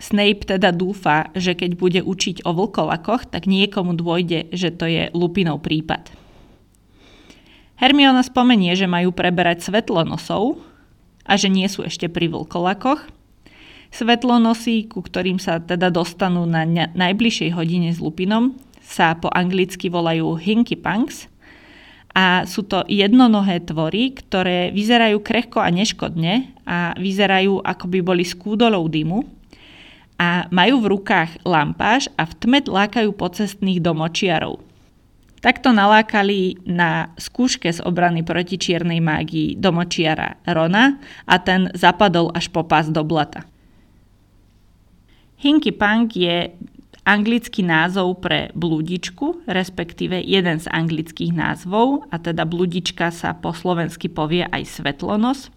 Snape 0.00 0.48
teda 0.48 0.72
dúfa, 0.72 1.28
že 1.36 1.52
keď 1.52 1.70
bude 1.76 2.00
učiť 2.00 2.48
o 2.48 2.56
vlkolakoch, 2.56 3.28
tak 3.28 3.44
niekomu 3.44 3.92
dôjde, 3.92 4.48
že 4.56 4.72
to 4.72 4.88
je 4.88 5.12
Lupinov 5.12 5.60
prípad. 5.60 6.08
Hermiona 7.76 8.24
spomenie, 8.24 8.72
že 8.72 8.88
majú 8.88 9.12
preberať 9.12 9.68
svetlonosov 9.68 10.56
a 11.28 11.36
že 11.36 11.52
nie 11.52 11.68
sú 11.68 11.84
ešte 11.84 12.08
pri 12.08 12.32
vlkolakoch. 12.32 13.12
Svetlonosy, 13.92 14.88
ku 14.88 15.04
ktorým 15.04 15.36
sa 15.36 15.60
teda 15.60 15.92
dostanú 15.92 16.48
na 16.48 16.64
najbližšej 16.96 17.50
hodine 17.52 17.92
s 17.92 18.00
Lupinom, 18.00 18.56
sa 18.80 19.12
po 19.20 19.28
anglicky 19.28 19.92
volajú 19.92 20.36
Hinky 20.40 20.80
Punks 20.80 21.28
a 22.16 22.42
sú 22.48 22.66
to 22.66 22.82
jednonohé 22.90 23.62
tvory, 23.62 24.16
ktoré 24.16 24.74
vyzerajú 24.74 25.22
krehko 25.22 25.62
a 25.62 25.70
neškodne 25.70 26.56
a 26.66 26.96
vyzerajú 26.98 27.62
ako 27.62 27.84
by 27.86 27.98
boli 28.02 28.24
skúdolou 28.26 28.90
dymu, 28.90 29.39
a 30.20 30.44
majú 30.52 30.84
v 30.84 31.00
rukách 31.00 31.40
lampáž 31.48 32.12
a 32.20 32.28
v 32.28 32.36
tme 32.36 32.60
lákajú 32.68 33.16
pocestných 33.16 33.80
domočiarov. 33.80 34.60
Takto 35.40 35.72
nalákali 35.72 36.60
na 36.68 37.16
skúške 37.16 37.72
z 37.72 37.80
obrany 37.80 38.20
proti 38.20 38.60
čiernej 38.60 39.00
mágii 39.00 39.56
domočiara 39.56 40.36
Rona 40.44 41.00
a 41.24 41.40
ten 41.40 41.72
zapadol 41.72 42.28
až 42.36 42.52
po 42.52 42.60
pás 42.68 42.92
do 42.92 43.00
blata. 43.00 43.48
Hinky 45.40 45.72
Punk 45.72 46.12
je 46.12 46.52
anglický 47.08 47.64
názov 47.64 48.20
pre 48.20 48.52
blúdičku, 48.52 49.48
respektíve 49.48 50.20
jeden 50.20 50.60
z 50.60 50.68
anglických 50.68 51.32
názvov, 51.32 52.04
a 52.12 52.20
teda 52.20 52.44
blúdička 52.44 53.08
sa 53.08 53.32
po 53.32 53.56
slovensky 53.56 54.12
povie 54.12 54.44
aj 54.44 54.68
svetlonos. 54.68 55.48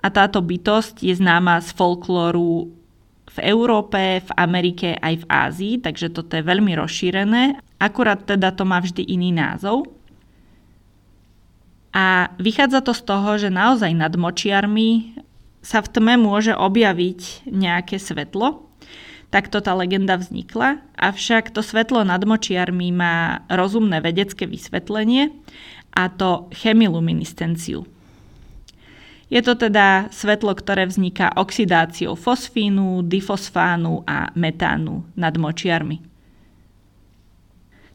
A 0.00 0.08
táto 0.08 0.40
bytosť 0.40 1.04
je 1.04 1.14
známa 1.20 1.60
z 1.60 1.76
folklóru 1.76 2.72
v 3.32 3.38
Európe, 3.48 4.20
v 4.20 4.30
Amerike 4.36 5.00
aj 5.00 5.24
v 5.24 5.28
Ázii, 5.28 5.74
takže 5.80 6.12
toto 6.12 6.36
je 6.36 6.44
veľmi 6.44 6.76
rozšírené. 6.76 7.56
Akurát 7.80 8.28
teda 8.28 8.52
to 8.52 8.68
má 8.68 8.78
vždy 8.78 9.08
iný 9.08 9.32
názov. 9.32 9.88
A 11.92 12.32
vychádza 12.40 12.80
to 12.84 12.92
z 12.96 13.02
toho, 13.04 13.30
že 13.36 13.52
naozaj 13.52 13.92
nad 13.92 14.12
močiarmi 14.16 15.16
sa 15.60 15.84
v 15.84 15.88
tme 15.92 16.14
môže 16.20 16.52
objaviť 16.52 17.48
nejaké 17.48 17.96
svetlo. 18.00 18.68
Takto 19.32 19.64
tá 19.64 19.72
legenda 19.72 20.20
vznikla, 20.20 20.84
avšak 20.92 21.56
to 21.56 21.64
svetlo 21.64 22.04
nad 22.04 22.20
močiarmi 22.20 22.92
má 22.92 23.48
rozumné 23.48 24.04
vedecké 24.04 24.44
vysvetlenie 24.44 25.32
a 25.96 26.12
to 26.12 26.52
chemiluminiscenciu. 26.52 27.88
Je 29.32 29.40
to 29.40 29.56
teda 29.56 30.12
svetlo, 30.12 30.52
ktoré 30.52 30.84
vzniká 30.84 31.32
oxidáciou 31.40 32.20
fosfínu, 32.20 33.00
difosfánu 33.08 34.04
a 34.04 34.28
metánu 34.36 35.08
nad 35.16 35.32
močiarmi. 35.40 36.04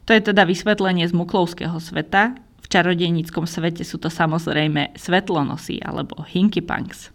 To 0.02 0.10
je 0.10 0.34
teda 0.34 0.42
vysvetlenie 0.42 1.06
z 1.06 1.14
muklovského 1.14 1.78
sveta. 1.78 2.34
V 2.58 2.66
čarodejníckom 2.66 3.46
svete 3.46 3.86
sú 3.86 4.02
to 4.02 4.10
samozrejme 4.10 4.98
svetlonosy 4.98 5.78
alebo 5.78 6.26
hinkypunks. 6.26 7.14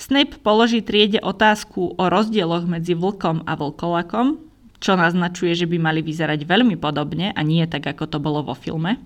Snape 0.00 0.40
položí 0.40 0.80
triede 0.80 1.20
otázku 1.20 2.00
o 2.00 2.04
rozdieloch 2.08 2.64
medzi 2.64 2.96
vlkom 2.96 3.44
a 3.44 3.52
vlkolakom, 3.52 4.40
čo 4.80 4.96
naznačuje, 4.96 5.52
že 5.52 5.68
by 5.68 5.76
mali 5.76 6.00
vyzerať 6.00 6.48
veľmi 6.48 6.80
podobne 6.80 7.36
a 7.36 7.40
nie 7.44 7.68
tak, 7.68 7.84
ako 7.84 8.16
to 8.16 8.16
bolo 8.16 8.40
vo 8.40 8.56
filme. 8.56 8.96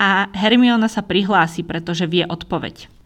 A 0.00 0.32
Hermiona 0.32 0.88
sa 0.88 1.04
prihlási, 1.04 1.68
pretože 1.68 2.08
vie 2.08 2.24
odpoveď. 2.24 2.99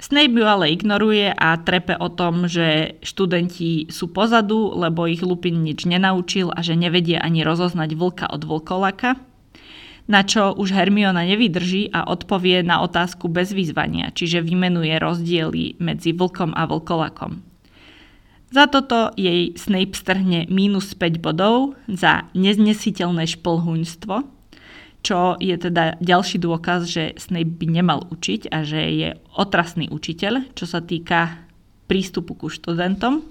Snape 0.00 0.32
ju 0.32 0.48
ale 0.48 0.72
ignoruje 0.72 1.28
a 1.28 1.60
trepe 1.60 1.92
o 2.00 2.08
tom, 2.08 2.48
že 2.48 2.96
študenti 3.04 3.92
sú 3.92 4.08
pozadu, 4.08 4.72
lebo 4.72 5.04
ich 5.04 5.20
Lupin 5.20 5.60
nič 5.60 5.84
nenaučil 5.84 6.48
a 6.48 6.64
že 6.64 6.72
nevedia 6.72 7.20
ani 7.20 7.44
rozoznať 7.44 8.00
vlka 8.00 8.26
od 8.32 8.42
vlkolaka. 8.48 9.20
Na 10.08 10.24
čo 10.24 10.56
už 10.56 10.72
Hermiona 10.72 11.22
nevydrží 11.28 11.92
a 11.92 12.08
odpovie 12.08 12.64
na 12.64 12.80
otázku 12.80 13.28
bez 13.28 13.52
vyzvania, 13.52 14.08
čiže 14.10 14.40
vymenuje 14.40 14.96
rozdiely 14.96 15.76
medzi 15.78 16.16
vlkom 16.16 16.56
a 16.56 16.64
vlkolakom. 16.64 17.44
Za 18.50 18.66
toto 18.66 19.14
jej 19.14 19.54
Snape 19.54 19.94
strhne 19.94 20.50
minus 20.50 20.96
5 20.98 21.22
bodov 21.22 21.78
za 21.86 22.26
neznesiteľné 22.34 23.28
šplhuňstvo, 23.30 24.39
čo 25.00 25.40
je 25.40 25.56
teda 25.56 25.96
ďalší 26.00 26.36
dôkaz, 26.40 26.84
že 26.84 27.16
Snape 27.16 27.56
by 27.56 27.66
nemal 27.68 28.04
učiť 28.12 28.52
a 28.52 28.64
že 28.64 28.80
je 28.80 29.08
otrasný 29.32 29.88
učiteľ, 29.88 30.52
čo 30.52 30.68
sa 30.68 30.84
týka 30.84 31.40
prístupu 31.88 32.36
ku 32.36 32.52
študentom. 32.52 33.24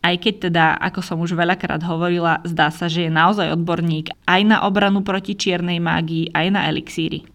Aj 0.00 0.16
keď 0.16 0.50
teda, 0.50 0.64
ako 0.80 1.00
som 1.04 1.20
už 1.20 1.36
veľakrát 1.36 1.84
hovorila, 1.84 2.40
zdá 2.48 2.72
sa, 2.72 2.88
že 2.88 3.06
je 3.06 3.12
naozaj 3.12 3.52
odborník 3.52 4.10
aj 4.24 4.40
na 4.48 4.58
obranu 4.64 5.04
proti 5.04 5.36
čiernej 5.36 5.76
mágii, 5.76 6.32
aj 6.32 6.46
na 6.50 6.66
elixíry. 6.66 7.28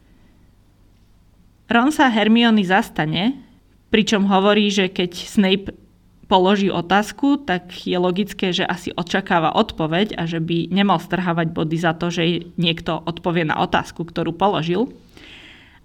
Ron 1.70 1.94
sa 1.94 2.10
Hermiony 2.10 2.66
zastane, 2.66 3.38
pričom 3.94 4.26
hovorí, 4.30 4.70
že 4.74 4.90
keď 4.90 5.12
Snape 5.14 5.85
položí 6.26 6.74
otázku, 6.74 7.38
tak 7.42 7.70
je 7.86 7.98
logické, 7.98 8.50
že 8.50 8.66
asi 8.66 8.90
očakáva 8.94 9.54
odpoveď 9.54 10.18
a 10.18 10.26
že 10.26 10.42
by 10.42 10.74
nemal 10.74 10.98
strhávať 10.98 11.54
body 11.54 11.78
za 11.78 11.94
to, 11.94 12.10
že 12.10 12.50
niekto 12.58 13.02
odpovie 13.06 13.46
na 13.46 13.62
otázku, 13.62 14.06
ktorú 14.06 14.34
položil. 14.34 14.90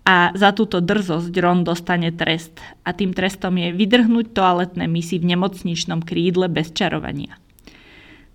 A 0.09 0.32
za 0.32 0.56
túto 0.56 0.80
drzosť 0.80 1.30
Ron 1.38 1.61
dostane 1.62 2.09
trest. 2.11 2.56
A 2.88 2.97
tým 2.97 3.12
trestom 3.12 3.54
je 3.61 3.70
vydrhnúť 3.70 4.32
toaletné 4.32 4.88
misy 4.88 5.20
v 5.20 5.37
nemocničnom 5.37 6.00
krídle 6.02 6.49
bez 6.49 6.73
čarovania. 6.73 7.37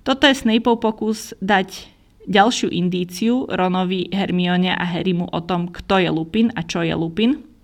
Toto 0.05 0.29
je 0.29 0.37
Snapeov 0.37 0.77
pokus 0.77 1.33
dať 1.41 1.89
ďalšiu 2.29 2.69
indíciu 2.69 3.49
Ronovi, 3.49 4.13
Hermione 4.13 4.77
a 4.77 4.85
Harrymu 4.85 5.25
o 5.25 5.41
tom, 5.41 5.73
kto 5.73 5.97
je 5.97 6.09
Lupin 6.13 6.53
a 6.53 6.61
čo 6.61 6.85
je 6.85 6.93
Lupin 6.93 7.54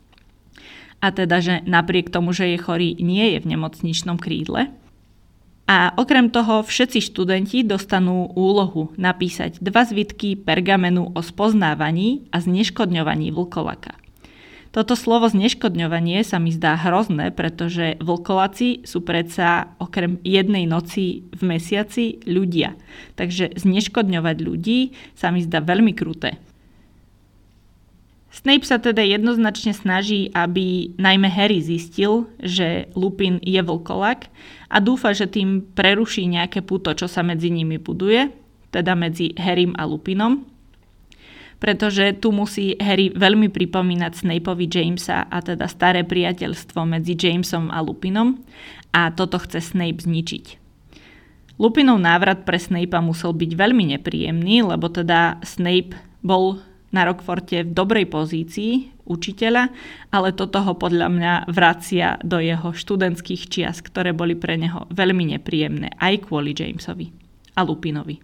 a 1.01 1.07
teda, 1.09 1.41
že 1.41 1.65
napriek 1.65 2.13
tomu, 2.13 2.31
že 2.31 2.53
je 2.53 2.57
chorý, 2.61 2.93
nie 3.01 3.35
je 3.35 3.41
v 3.41 3.49
nemocničnom 3.57 4.21
krídle. 4.21 4.69
A 5.65 5.95
okrem 5.97 6.29
toho 6.29 6.61
všetci 6.61 6.99
študenti 7.01 7.63
dostanú 7.65 8.29
úlohu 8.37 8.93
napísať 8.99 9.57
dva 9.63 9.87
zvitky 9.87 10.37
pergamenu 10.37 11.09
o 11.15 11.21
spoznávaní 11.23 12.27
a 12.29 12.43
zneškodňovaní 12.43 13.31
vlkolaka. 13.31 13.97
Toto 14.71 14.95
slovo 14.95 15.27
zneškodňovanie 15.27 16.23
sa 16.23 16.39
mi 16.39 16.55
zdá 16.55 16.79
hrozné, 16.79 17.35
pretože 17.35 17.99
vlkoláci 17.99 18.87
sú 18.87 19.03
predsa 19.03 19.75
okrem 19.83 20.15
jednej 20.23 20.63
noci 20.63 21.27
v 21.27 21.41
mesiaci 21.43 22.23
ľudia. 22.23 22.79
Takže 23.19 23.59
zneškodňovať 23.59 24.37
ľudí 24.39 24.95
sa 25.11 25.27
mi 25.27 25.43
zdá 25.43 25.59
veľmi 25.59 25.91
kruté. 25.91 26.39
Snape 28.31 28.63
sa 28.63 28.79
teda 28.79 29.03
jednoznačne 29.03 29.75
snaží, 29.75 30.31
aby 30.31 30.95
najmä 30.95 31.27
Harry 31.27 31.59
zistil, 31.59 32.31
že 32.39 32.87
Lupin 32.95 33.43
je 33.43 33.59
vlkolak 33.59 34.31
a 34.71 34.79
dúfa, 34.79 35.11
že 35.11 35.27
tým 35.27 35.67
preruší 35.75 36.31
nejaké 36.31 36.63
puto, 36.63 36.95
čo 36.95 37.11
sa 37.11 37.27
medzi 37.27 37.51
nimi 37.51 37.75
buduje, 37.75 38.31
teda 38.71 38.95
medzi 38.95 39.35
Harrym 39.35 39.75
a 39.75 39.83
Lupinom. 39.83 40.47
Pretože 41.59 42.15
tu 42.17 42.31
musí 42.31 42.79
Harry 42.79 43.11
veľmi 43.11 43.51
pripomínať 43.51 44.23
Snapeovi 44.23 44.65
Jamesa 44.65 45.27
a 45.27 45.37
teda 45.43 45.67
staré 45.67 46.07
priateľstvo 46.07 46.87
medzi 46.87 47.19
Jamesom 47.19 47.67
a 47.67 47.83
Lupinom 47.83 48.39
a 48.95 49.11
toto 49.11 49.43
chce 49.43 49.59
Snape 49.59 50.01
zničiť. 50.07 50.57
Lupinov 51.61 51.99
návrat 52.01 52.47
pre 52.47 52.57
Snape'a 52.57 53.03
musel 53.03 53.35
byť 53.35 53.51
veľmi 53.53 53.93
nepríjemný, 53.93 54.65
lebo 54.65 54.89
teda 54.89 55.37
Snape 55.45 55.93
bol 56.25 56.57
na 56.91 57.07
Rockforte 57.07 57.63
v 57.63 57.71
dobrej 57.71 58.11
pozícii 58.11 58.91
učiteľa, 59.07 59.71
ale 60.11 60.35
toto 60.35 60.59
ho 60.63 60.75
podľa 60.75 61.07
mňa 61.07 61.33
vracia 61.51 62.19
do 62.23 62.39
jeho 62.39 62.75
študentských 62.75 63.47
čias, 63.47 63.79
ktoré 63.79 64.11
boli 64.11 64.35
pre 64.35 64.59
neho 64.59 64.87
veľmi 64.91 65.35
nepríjemné 65.35 65.95
aj 65.99 66.27
kvôli 66.27 66.51
Jamesovi 66.51 67.11
a 67.55 67.63
Lupinovi. 67.63 68.19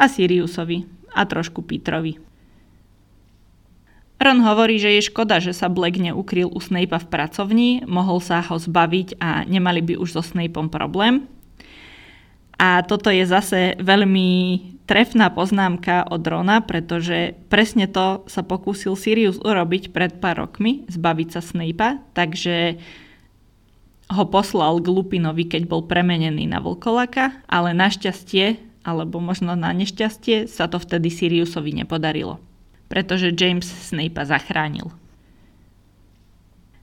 A 0.00 0.08
Siriusovi 0.08 0.84
a 1.12 1.22
trošku 1.28 1.64
Petrovi. 1.64 2.16
Ron 4.22 4.38
hovorí, 4.46 4.78
že 4.78 4.96
je 4.96 5.08
škoda, 5.10 5.42
že 5.42 5.50
sa 5.50 5.66
Black 5.66 5.98
neukryl 5.98 6.46
u 6.46 6.62
Snape'a 6.62 7.02
v 7.02 7.10
pracovni, 7.10 7.70
mohol 7.90 8.22
sa 8.22 8.38
ho 8.38 8.54
zbaviť 8.54 9.18
a 9.18 9.42
nemali 9.42 9.82
by 9.82 9.94
už 9.98 10.14
so 10.14 10.22
Snapeom 10.22 10.70
problém. 10.70 11.26
A 12.54 12.86
toto 12.86 13.10
je 13.10 13.26
zase 13.26 13.74
veľmi 13.82 14.30
trefná 14.86 15.30
poznámka 15.30 16.06
od 16.10 16.22
Rona, 16.26 16.60
pretože 16.62 17.38
presne 17.46 17.86
to 17.86 18.26
sa 18.26 18.42
pokúsil 18.42 18.98
Sirius 18.98 19.38
urobiť 19.40 19.94
pred 19.94 20.18
pár 20.18 20.46
rokmi, 20.46 20.84
zbaviť 20.90 21.28
sa 21.32 21.40
Snape'a, 21.40 22.02
takže 22.12 22.80
ho 24.12 24.24
poslal 24.28 24.82
k 24.84 24.92
Lupinovi, 24.92 25.48
keď 25.48 25.64
bol 25.64 25.88
premenený 25.88 26.44
na 26.44 26.60
Vlkolaka, 26.60 27.40
ale 27.48 27.72
našťastie, 27.72 28.60
alebo 28.84 29.22
možno 29.22 29.56
na 29.56 29.72
nešťastie, 29.72 30.50
sa 30.50 30.68
to 30.68 30.76
vtedy 30.76 31.08
Siriusovi 31.08 31.72
nepodarilo, 31.72 32.42
pretože 32.92 33.32
James 33.32 33.64
Snape'a 33.64 34.28
zachránil. 34.28 35.01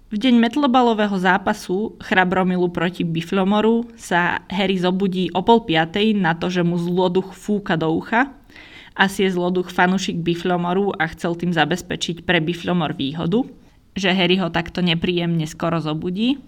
V 0.09 0.17
deň 0.17 0.41
metlobalového 0.41 1.13
zápasu 1.21 1.93
Chrabromilu 2.01 2.73
proti 2.73 3.05
Biflomoru 3.05 3.85
sa 3.93 4.41
Harry 4.49 4.81
zobudí 4.81 5.29
o 5.37 5.45
pol 5.45 5.69
piatej 5.69 6.17
na 6.17 6.33
to, 6.33 6.49
že 6.49 6.65
mu 6.65 6.81
zloduch 6.81 7.37
fúka 7.37 7.77
do 7.77 7.93
ucha. 7.93 8.33
Asi 8.97 9.21
je 9.21 9.37
zloduch 9.37 9.69
fanušik 9.69 10.17
Biflomoru 10.17 10.97
a 10.97 11.05
chcel 11.13 11.37
tým 11.37 11.53
zabezpečiť 11.53 12.25
pre 12.25 12.41
Biflomor 12.41 12.97
výhodu, 12.97 13.45
že 13.93 14.09
Harry 14.09 14.41
ho 14.41 14.49
takto 14.49 14.81
nepríjemne 14.81 15.45
skoro 15.45 15.77
zobudí. 15.77 16.41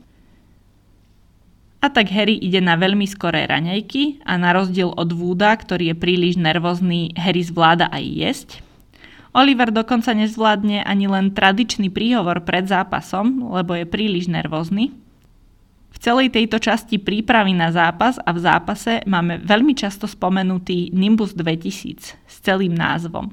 A 1.86 1.94
tak 1.94 2.10
Harry 2.10 2.42
ide 2.42 2.66
na 2.66 2.82
veľmi 2.82 3.06
skoré 3.06 3.46
raňajky 3.46 4.26
a 4.26 4.42
na 4.42 4.58
rozdiel 4.58 4.90
od 4.90 5.14
Wooda, 5.14 5.54
ktorý 5.54 5.94
je 5.94 6.02
príliš 6.02 6.34
nervózny, 6.34 7.14
Harry 7.14 7.46
zvláda 7.46 7.94
aj 7.94 8.06
jesť– 8.10 8.50
Oliver 9.32 9.72
dokonca 9.72 10.12
nezvládne 10.12 10.84
ani 10.84 11.08
len 11.08 11.32
tradičný 11.32 11.88
príhovor 11.88 12.44
pred 12.44 12.68
zápasom, 12.68 13.48
lebo 13.56 13.72
je 13.80 13.88
príliš 13.88 14.28
nervózny. 14.28 14.92
V 15.92 15.98
celej 16.00 16.36
tejto 16.36 16.60
časti 16.60 17.00
prípravy 17.00 17.56
na 17.56 17.72
zápas 17.72 18.20
a 18.20 18.32
v 18.36 18.40
zápase 18.44 19.04
máme 19.08 19.40
veľmi 19.40 19.72
často 19.76 20.08
spomenutý 20.08 20.92
Nimbus 20.92 21.32
2000 21.32 22.16
s 22.28 22.36
celým 22.44 22.76
názvom. 22.76 23.32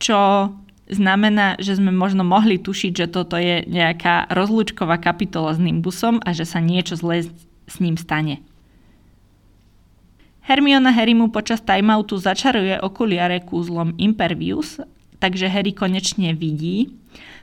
Čo 0.00 0.52
znamená, 0.92 1.56
že 1.56 1.76
sme 1.76 1.92
možno 1.92 2.20
mohli 2.20 2.60
tušiť, 2.60 2.92
že 2.92 3.06
toto 3.08 3.40
je 3.40 3.64
nejaká 3.64 4.28
rozlúčková 4.32 5.00
kapitola 5.00 5.56
s 5.56 5.60
Nimbusom 5.60 6.20
a 6.24 6.36
že 6.36 6.44
sa 6.44 6.60
niečo 6.60 7.00
zlé 7.00 7.24
s 7.68 7.76
ním 7.80 7.96
stane. 7.96 8.44
Hermiona 10.44 10.90
Harrymu 10.90 11.30
počas 11.30 11.62
timeoutu 11.62 12.18
začaruje 12.18 12.80
okuliare 12.82 13.44
kúzlom 13.44 13.94
Impervius 14.02 14.82
takže 15.20 15.52
Harry 15.52 15.76
konečne 15.76 16.32
vidí, 16.34 16.90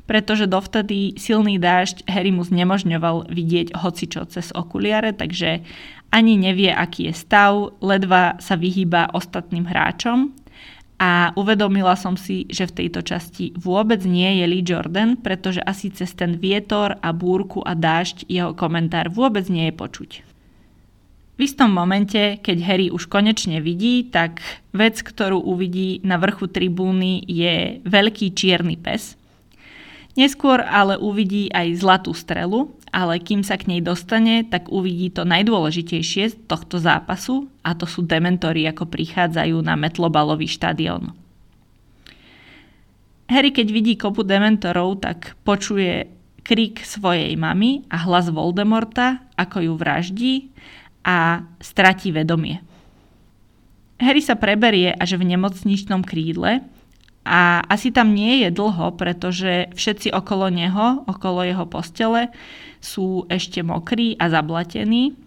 pretože 0.09 0.49
dovtedy 0.49 1.15
silný 1.15 1.61
dážď 1.61 2.09
Harry 2.09 2.33
mu 2.33 2.41
znemožňoval 2.43 3.29
vidieť 3.29 3.77
hocičo 3.77 4.25
cez 4.27 4.51
okuliare, 4.51 5.13
takže 5.13 5.61
ani 6.09 6.39
nevie, 6.39 6.71
aký 6.71 7.11
je 7.11 7.13
stav, 7.13 7.77
ledva 7.83 8.39
sa 8.39 8.55
vyhýba 8.55 9.11
ostatným 9.13 9.67
hráčom 9.67 10.31
a 10.97 11.29
uvedomila 11.37 11.93
som 11.93 12.17
si, 12.17 12.49
že 12.49 12.65
v 12.65 12.75
tejto 12.83 13.05
časti 13.05 13.53
vôbec 13.53 14.01
nie 14.01 14.41
je 14.41 14.45
Lee 14.49 14.65
Jordan, 14.65 15.13
pretože 15.19 15.61
asi 15.61 15.93
cez 15.93 16.09
ten 16.17 16.41
vietor 16.41 16.97
a 17.03 17.13
búrku 17.13 17.61
a 17.61 17.77
dážď 17.77 18.25
jeho 18.25 18.51
komentár 18.57 19.13
vôbec 19.13 19.45
nie 19.45 19.69
je 19.69 19.75
počuť. 19.77 20.36
V 21.37 21.45
istom 21.45 21.69
momente, 21.69 22.41
keď 22.41 22.57
Harry 22.65 22.87
už 22.89 23.05
konečne 23.05 23.61
vidí, 23.61 24.09
tak 24.09 24.41
vec, 24.73 24.97
ktorú 25.05 25.37
uvidí 25.37 26.01
na 26.01 26.17
vrchu 26.17 26.49
tribúny 26.49 27.21
je 27.29 27.77
veľký 27.85 28.33
čierny 28.33 28.73
pes. 28.73 29.13
Neskôr 30.17 30.65
ale 30.65 30.97
uvidí 30.97 31.45
aj 31.53 31.77
zlatú 31.77 32.17
strelu, 32.17 32.73
ale 32.89 33.21
kým 33.21 33.45
sa 33.45 33.53
k 33.53 33.69
nej 33.69 33.85
dostane, 33.85 34.49
tak 34.49 34.73
uvidí 34.73 35.13
to 35.13 35.29
najdôležitejšie 35.29 36.33
z 36.33 36.35
tohto 36.49 36.81
zápasu 36.81 37.45
a 37.61 37.77
to 37.77 37.85
sú 37.85 38.01
dementory, 38.01 38.65
ako 38.65 38.89
prichádzajú 38.89 39.61
na 39.61 39.77
metlobalový 39.77 40.49
štadión. 40.49 41.13
Harry, 43.29 43.53
keď 43.53 43.67
vidí 43.69 43.93
kopu 43.93 44.25
dementorov, 44.25 45.05
tak 45.05 45.37
počuje 45.45 46.09
krik 46.41 46.81
svojej 46.81 47.37
mamy 47.37 47.85
a 47.93 48.01
hlas 48.09 48.33
Voldemorta, 48.33 49.21
ako 49.37 49.69
ju 49.69 49.73
vraždí 49.77 50.35
a 51.07 51.47
stratí 51.63 52.11
vedomie. 52.11 52.59
Harry 53.97 54.19
sa 54.19 54.35
preberie 54.35 54.91
až 54.91 55.15
v 55.15 55.23
nemocničnom 55.33 56.03
krídle 56.03 56.61
a 57.23 57.63
asi 57.65 57.89
tam 57.89 58.13
nie 58.13 58.45
je 58.45 58.49
dlho, 58.51 58.93
pretože 58.99 59.71
všetci 59.73 60.11
okolo 60.11 60.51
neho, 60.51 61.07
okolo 61.07 61.47
jeho 61.47 61.65
postele, 61.65 62.29
sú 62.83 63.25
ešte 63.31 63.65
mokrí 63.65 64.19
a 64.19 64.29
zablatení. 64.29 65.17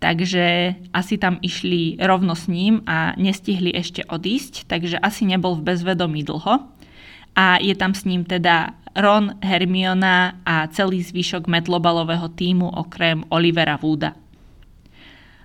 Takže 0.00 0.78
asi 0.96 1.20
tam 1.20 1.36
išli 1.44 2.00
rovno 2.00 2.32
s 2.32 2.48
ním 2.48 2.80
a 2.88 3.12
nestihli 3.20 3.68
ešte 3.76 4.00
odísť, 4.08 4.64
takže 4.64 4.96
asi 4.96 5.28
nebol 5.28 5.60
v 5.60 5.74
bezvedomí 5.74 6.24
dlho. 6.24 6.64
A 7.36 7.60
je 7.60 7.76
tam 7.76 7.92
s 7.92 8.08
ním 8.08 8.24
teda 8.24 8.72
Ron, 8.96 9.36
Hermiona 9.44 10.40
a 10.48 10.66
celý 10.72 11.04
zvyšok 11.04 11.44
metlobalového 11.44 12.32
týmu 12.32 12.72
okrem 12.72 13.28
Olivera 13.28 13.76
Wooda. 13.76 14.16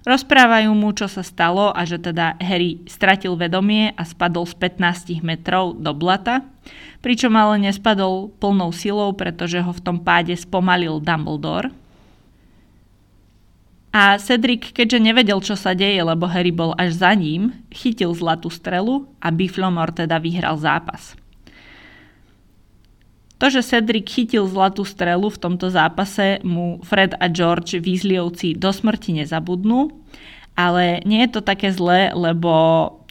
Rozprávajú 0.05 0.69
mu, 0.77 0.93
čo 0.93 1.09
sa 1.09 1.25
stalo 1.25 1.73
a 1.73 1.81
že 1.81 1.97
teda 1.97 2.37
Harry 2.37 2.77
stratil 2.85 3.33
vedomie 3.33 3.89
a 3.97 4.05
spadol 4.05 4.45
z 4.45 4.53
15 4.53 5.25
metrov 5.25 5.73
do 5.81 5.97
blata, 5.97 6.45
pričom 7.01 7.33
ale 7.33 7.57
nespadol 7.57 8.29
plnou 8.37 8.69
silou, 8.69 9.17
pretože 9.17 9.57
ho 9.57 9.73
v 9.73 9.81
tom 9.81 9.97
páde 9.97 10.37
spomalil 10.37 11.01
Dumbledore. 11.01 11.73
A 13.95 14.21
Cedric, 14.21 14.75
keďže 14.77 15.01
nevedel, 15.01 15.41
čo 15.41 15.57
sa 15.57 15.73
deje, 15.73 15.97
lebo 16.03 16.29
Harry 16.29 16.53
bol 16.53 16.77
až 16.77 17.01
za 17.01 17.09
ním, 17.17 17.65
chytil 17.73 18.13
zlatú 18.13 18.53
strelu 18.53 19.09
a 19.17 19.33
Biflomor 19.33 19.89
teda 19.89 20.21
vyhral 20.21 20.59
zápas. 20.61 21.17
To, 23.35 23.51
že 23.51 23.67
Cedric 23.67 24.07
chytil 24.07 24.47
zlatú 24.47 24.87
strelu 24.87 25.27
v 25.27 25.41
tomto 25.41 25.67
zápase, 25.67 26.39
mu 26.47 26.79
Fred 26.87 27.19
a 27.19 27.27
George 27.27 27.83
Weasleyovci 27.83 28.55
do 28.55 28.71
smrti 28.71 29.11
nezabudnú, 29.19 29.91
ale 30.55 31.03
nie 31.03 31.19
je 31.27 31.35
to 31.35 31.41
také 31.43 31.67
zlé, 31.75 32.15
lebo 32.15 32.53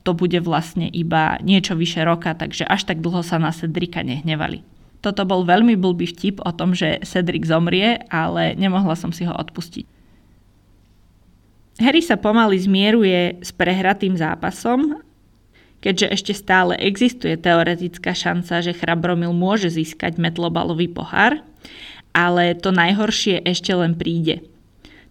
to 0.01 0.17
bude 0.17 0.37
vlastne 0.41 0.89
iba 0.89 1.37
niečo 1.45 1.77
vyše 1.77 2.05
roka, 2.05 2.33
takže 2.33 2.65
až 2.65 2.89
tak 2.89 3.05
dlho 3.05 3.21
sa 3.21 3.37
na 3.37 3.53
Cedrika 3.53 4.01
nehnevali. 4.01 4.65
Toto 5.05 5.29
bol 5.29 5.45
veľmi 5.45 5.77
blbý 5.77 6.09
vtip 6.09 6.41
o 6.41 6.53
tom, 6.57 6.73
že 6.73 7.05
Cedric 7.05 7.45
zomrie, 7.45 8.01
ale 8.09 8.57
nemohla 8.57 8.97
som 8.97 9.13
si 9.13 9.29
ho 9.29 9.33
odpustiť. 9.37 9.85
Harry 11.85 12.01
sa 12.01 12.17
pomaly 12.17 12.57
zmieruje 12.57 13.45
s 13.45 13.51
prehratým 13.53 14.17
zápasom 14.17 15.05
keďže 15.85 16.07
ešte 16.17 16.33
stále 16.33 16.73
existuje 16.81 17.37
teoretická 17.37 18.17
šanca, 18.17 18.65
že 18.65 18.73
Chrabromil 18.73 19.37
môže 19.37 19.69
získať 19.69 20.17
metlobalový 20.17 20.89
pohár, 20.89 21.45
ale 22.17 22.57
to 22.57 22.73
najhoršie 22.73 23.45
ešte 23.45 23.77
len 23.77 23.93
príde. 23.93 24.41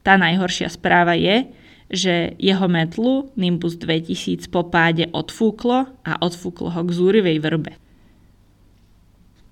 Tá 0.02 0.18
najhoršia 0.18 0.74
správa 0.74 1.14
je, 1.14 1.46
že 1.94 2.34
jeho 2.42 2.66
metlu 2.66 3.30
Nimbus 3.38 3.78
2000 3.78 4.50
po 4.50 4.66
páde 4.66 5.14
odfúklo 5.14 5.94
a 6.02 6.12
odfúklo 6.18 6.74
ho 6.74 6.82
k 6.82 6.90
zúrivej 6.90 7.38
vrbe. 7.38 7.78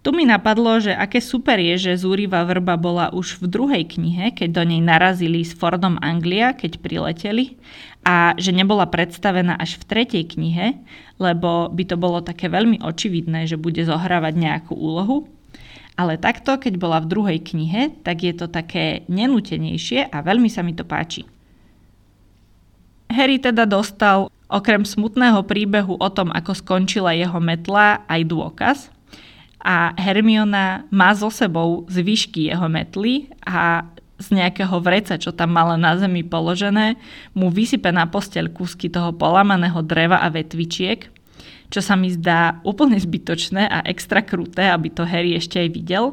Tu 0.01 0.09
mi 0.09 0.25
napadlo, 0.25 0.81
že 0.81 0.97
aké 0.97 1.21
super 1.21 1.61
je, 1.61 1.77
že 1.77 2.01
Zúriva 2.01 2.41
vrba 2.41 2.73
bola 2.73 3.13
už 3.13 3.37
v 3.37 3.45
druhej 3.45 3.83
knihe, 3.85 4.33
keď 4.33 4.49
do 4.49 4.63
nej 4.65 4.81
narazili 4.81 5.45
s 5.45 5.53
Fordom 5.53 6.01
Anglia, 6.01 6.57
keď 6.57 6.81
prileteli 6.81 7.61
a 8.01 8.33
že 8.33 8.49
nebola 8.49 8.89
predstavená 8.89 9.61
až 9.61 9.77
v 9.77 9.85
tretej 9.85 10.25
knihe, 10.25 10.81
lebo 11.21 11.69
by 11.69 11.83
to 11.85 12.01
bolo 12.01 12.17
také 12.25 12.49
veľmi 12.49 12.81
očividné, 12.81 13.45
že 13.45 13.61
bude 13.61 13.85
zohrávať 13.85 14.33
nejakú 14.41 14.73
úlohu. 14.73 15.29
Ale 15.93 16.17
takto, 16.17 16.57
keď 16.57 16.81
bola 16.81 16.97
v 16.97 17.09
druhej 17.13 17.39
knihe, 17.45 17.93
tak 18.01 18.25
je 18.25 18.33
to 18.33 18.49
také 18.49 19.05
nenútenejšie 19.05 20.09
a 20.09 20.17
veľmi 20.25 20.49
sa 20.49 20.65
mi 20.65 20.73
to 20.73 20.81
páči. 20.81 21.29
Harry 23.13 23.37
teda 23.37 23.69
dostal 23.69 24.33
okrem 24.49 24.81
smutného 24.81 25.45
príbehu 25.45 25.93
o 25.93 26.09
tom, 26.09 26.33
ako 26.33 26.57
skončila 26.57 27.13
jeho 27.13 27.37
metla, 27.37 28.01
aj 28.09 28.21
dôkaz– 28.25 28.79
a 29.61 29.93
Hermiona 29.93 30.89
má 30.89 31.13
so 31.13 31.29
sebou 31.29 31.85
zvyšky 31.85 32.49
jeho 32.49 32.65
metly 32.65 33.29
a 33.45 33.85
z 34.21 34.37
nejakého 34.37 34.77
vreca, 34.77 35.17
čo 35.17 35.33
tam 35.33 35.57
mala 35.57 35.77
na 35.77 35.97
zemi 35.97 36.21
položené, 36.21 36.97
mu 37.33 37.49
vysype 37.49 37.89
na 37.89 38.05
posteľ 38.05 38.53
kúsky 38.53 38.89
toho 38.89 39.09
polamaného 39.13 39.81
dreva 39.81 40.21
a 40.21 40.29
vetvičiek, 40.29 41.09
čo 41.73 41.81
sa 41.81 41.97
mi 41.97 42.13
zdá 42.13 42.61
úplne 42.61 43.01
zbytočné 43.01 43.65
a 43.65 43.81
extra 43.89 44.21
kruté, 44.21 44.69
aby 44.69 44.93
to 44.93 45.07
Harry 45.07 45.33
ešte 45.33 45.57
aj 45.57 45.69
videl. 45.73 46.05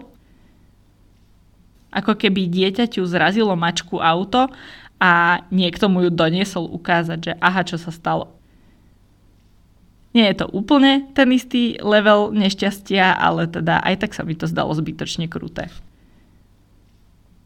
Ako 1.92 2.16
keby 2.16 2.48
dieťaťu 2.48 3.04
zrazilo 3.04 3.52
mačku 3.56 4.00
auto 4.00 4.48
a 5.00 5.42
niekto 5.52 5.88
mu 5.92 6.04
ju 6.04 6.11
doniesol 6.12 6.68
ukázať, 6.68 7.18
že 7.20 7.32
aha, 7.40 7.61
čo 7.64 7.76
sa 7.76 7.92
stalo. 7.92 8.38
Nie 10.16 10.33
je 10.33 10.44
to 10.44 10.47
úplne 10.49 11.05
ten 11.12 11.29
istý 11.31 11.77
level 11.85 12.33
nešťastia, 12.33 13.12
ale 13.12 13.44
teda 13.44 13.85
aj 13.85 13.94
tak 14.07 14.12
sa 14.16 14.25
mi 14.25 14.33
to 14.33 14.49
zdalo 14.49 14.73
zbytočne 14.73 15.29
kruté. 15.29 15.68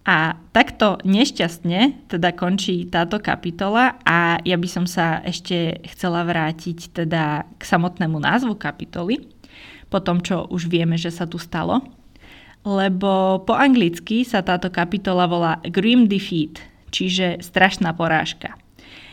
A 0.02 0.34
takto 0.50 0.98
nešťastne 1.06 2.10
teda 2.10 2.34
končí 2.34 2.90
táto 2.90 3.22
kapitola 3.22 4.02
a 4.02 4.42
ja 4.42 4.58
by 4.58 4.68
som 4.70 4.82
sa 4.86 5.22
ešte 5.22 5.78
chcela 5.94 6.26
vrátiť 6.26 6.90
teda 6.90 7.46
k 7.54 7.62
samotnému 7.62 8.18
názvu 8.18 8.58
kapitoly, 8.58 9.22
po 9.86 10.02
tom, 10.02 10.24
čo 10.24 10.48
už 10.48 10.66
vieme, 10.72 10.98
že 10.98 11.12
sa 11.14 11.28
tu 11.28 11.36
stalo. 11.36 11.84
Lebo 12.66 13.42
po 13.44 13.54
anglicky 13.54 14.24
sa 14.24 14.42
táto 14.42 14.70
kapitola 14.72 15.28
volá 15.28 15.58
Grim 15.66 16.08
Defeat, 16.08 16.62
čiže 16.94 17.42
strašná 17.42 17.92
porážka. 17.92 18.58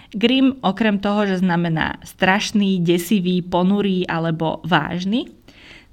Grim 0.10 0.58
okrem 0.65 0.98
toho, 0.98 1.30
že 1.30 1.45
znamená 1.45 2.02
strašný, 2.02 2.82
desivý, 2.82 3.45
ponurý 3.45 4.10
alebo 4.10 4.58
vážny, 4.65 5.30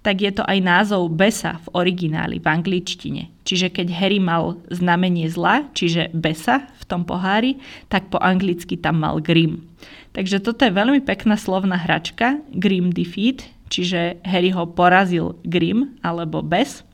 tak 0.00 0.22
je 0.22 0.31
to 0.31 0.46
aj 0.46 0.62
názov 0.62 1.11
besa 1.11 1.59
v 1.66 1.83
origináli, 1.83 2.38
v 2.38 2.46
angličtine. 2.46 3.22
Čiže 3.42 3.74
keď 3.74 3.90
Harry 3.90 4.22
mal 4.22 4.55
znamenie 4.70 5.26
zla, 5.26 5.66
čiže 5.74 6.14
besa 6.14 6.70
v 6.79 6.85
tom 6.87 7.02
pohári, 7.02 7.59
tak 7.90 8.07
po 8.07 8.22
anglicky 8.22 8.79
tam 8.79 9.02
mal 9.02 9.18
Grim. 9.18 9.66
Takže 10.14 10.38
toto 10.38 10.62
je 10.62 10.72
veľmi 10.72 11.02
pekná 11.02 11.35
slovná 11.35 11.74
hračka, 11.74 12.38
Grim 12.55 12.94
Defeat, 12.94 13.50
čiže 13.66 14.22
Harry 14.22 14.55
ho 14.55 14.64
porazil 14.70 15.37
Grim 15.42 15.98
alebo 16.07 16.38
bes 16.38 16.87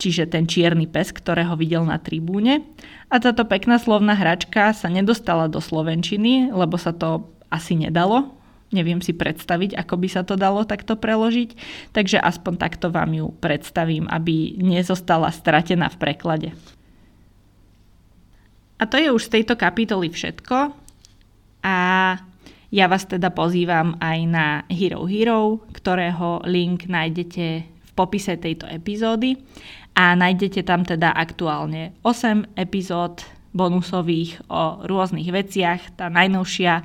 čiže 0.00 0.32
ten 0.32 0.48
čierny 0.48 0.88
pes, 0.88 1.12
ktorého 1.12 1.52
videl 1.60 1.84
na 1.84 2.00
tribúne. 2.00 2.64
A 3.12 3.20
táto 3.20 3.44
pekná 3.44 3.76
slovná 3.76 4.16
hračka 4.16 4.72
sa 4.72 4.88
nedostala 4.88 5.52
do 5.52 5.60
slovenčiny, 5.60 6.48
lebo 6.48 6.80
sa 6.80 6.96
to 6.96 7.28
asi 7.52 7.76
nedalo. 7.76 8.32
Neviem 8.70 9.02
si 9.02 9.12
predstaviť, 9.12 9.76
ako 9.76 9.94
by 9.98 10.08
sa 10.08 10.22
to 10.22 10.38
dalo 10.38 10.62
takto 10.62 10.94
preložiť, 10.94 11.58
takže 11.90 12.22
aspoň 12.22 12.54
takto 12.56 12.88
vám 12.88 13.10
ju 13.12 13.26
predstavím, 13.42 14.06
aby 14.06 14.56
nezostala 14.62 15.28
stratená 15.34 15.90
v 15.90 16.00
preklade. 16.00 16.50
A 18.80 18.88
to 18.88 18.96
je 18.96 19.12
už 19.12 19.28
z 19.28 19.42
tejto 19.42 19.60
kapitoly 19.60 20.08
všetko. 20.08 20.72
A 21.66 21.76
ja 22.70 22.86
vás 22.86 23.04
teda 23.04 23.34
pozývam 23.34 23.98
aj 23.98 24.18
na 24.30 24.46
Hero 24.70 25.04
Hero, 25.04 25.66
ktorého 25.74 26.46
link 26.46 26.86
nájdete 26.86 27.46
v 27.66 27.90
popise 27.98 28.38
tejto 28.38 28.70
epizódy 28.70 29.36
a 30.00 30.16
nájdete 30.16 30.64
tam 30.64 30.88
teda 30.88 31.12
aktuálne 31.12 31.92
8 32.00 32.56
epizód 32.56 33.20
bonusových 33.52 34.40
o 34.48 34.80
rôznych 34.88 35.28
veciach. 35.28 36.00
Tá 36.00 36.08
najnovšia 36.08 36.80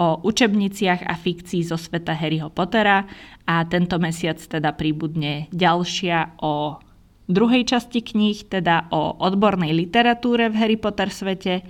o 0.00 0.24
učebniciach 0.24 1.04
a 1.04 1.12
fikcii 1.12 1.60
zo 1.60 1.76
sveta 1.76 2.16
Harryho 2.16 2.48
Pottera 2.48 3.04
a 3.44 3.68
tento 3.68 4.00
mesiac 4.00 4.40
teda 4.40 4.72
príbudne 4.72 5.52
ďalšia 5.52 6.40
o 6.40 6.80
druhej 7.28 7.68
časti 7.68 8.00
kníh, 8.00 8.48
teda 8.48 8.88
o 8.88 9.20
odbornej 9.20 9.76
literatúre 9.76 10.48
v 10.48 10.56
Harry 10.56 10.78
Potter 10.80 11.12
svete 11.12 11.60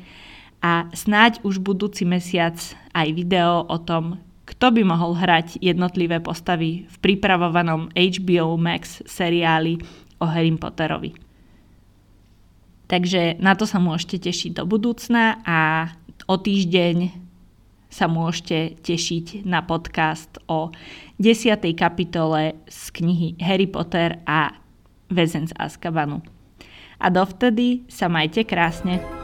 a 0.62 0.86
snáď 0.94 1.42
už 1.42 1.58
budúci 1.58 2.06
mesiac 2.06 2.54
aj 2.94 3.08
video 3.10 3.66
o 3.66 3.76
tom, 3.82 4.22
kto 4.44 4.70
by 4.70 4.82
mohol 4.86 5.16
hrať 5.16 5.58
jednotlivé 5.58 6.20
postavy 6.20 6.86
v 6.86 6.96
pripravovanom 7.00 7.90
HBO 7.96 8.60
Max 8.60 9.00
seriáli 9.08 9.80
o 10.20 10.24
Harry 10.26 10.52
Potterovi. 10.54 11.14
Takže 12.84 13.40
na 13.40 13.56
to 13.56 13.64
sa 13.64 13.80
môžete 13.80 14.28
tešiť 14.28 14.60
do 14.60 14.64
budúcna 14.68 15.40
a 15.42 15.90
o 16.28 16.36
týždeň 16.36 17.24
sa 17.88 18.10
môžete 18.10 18.82
tešiť 18.82 19.46
na 19.46 19.62
podcast 19.62 20.42
o 20.50 20.74
10. 21.22 21.62
kapitole 21.78 22.58
z 22.66 22.80
knihy 22.90 23.38
Harry 23.38 23.70
Potter 23.70 24.18
a 24.26 24.50
Väzen 25.08 25.46
z 25.46 25.54
Azkabanu. 25.54 26.20
A 26.98 27.06
dovtedy 27.06 27.86
sa 27.86 28.10
majte 28.10 28.42
krásne. 28.42 29.23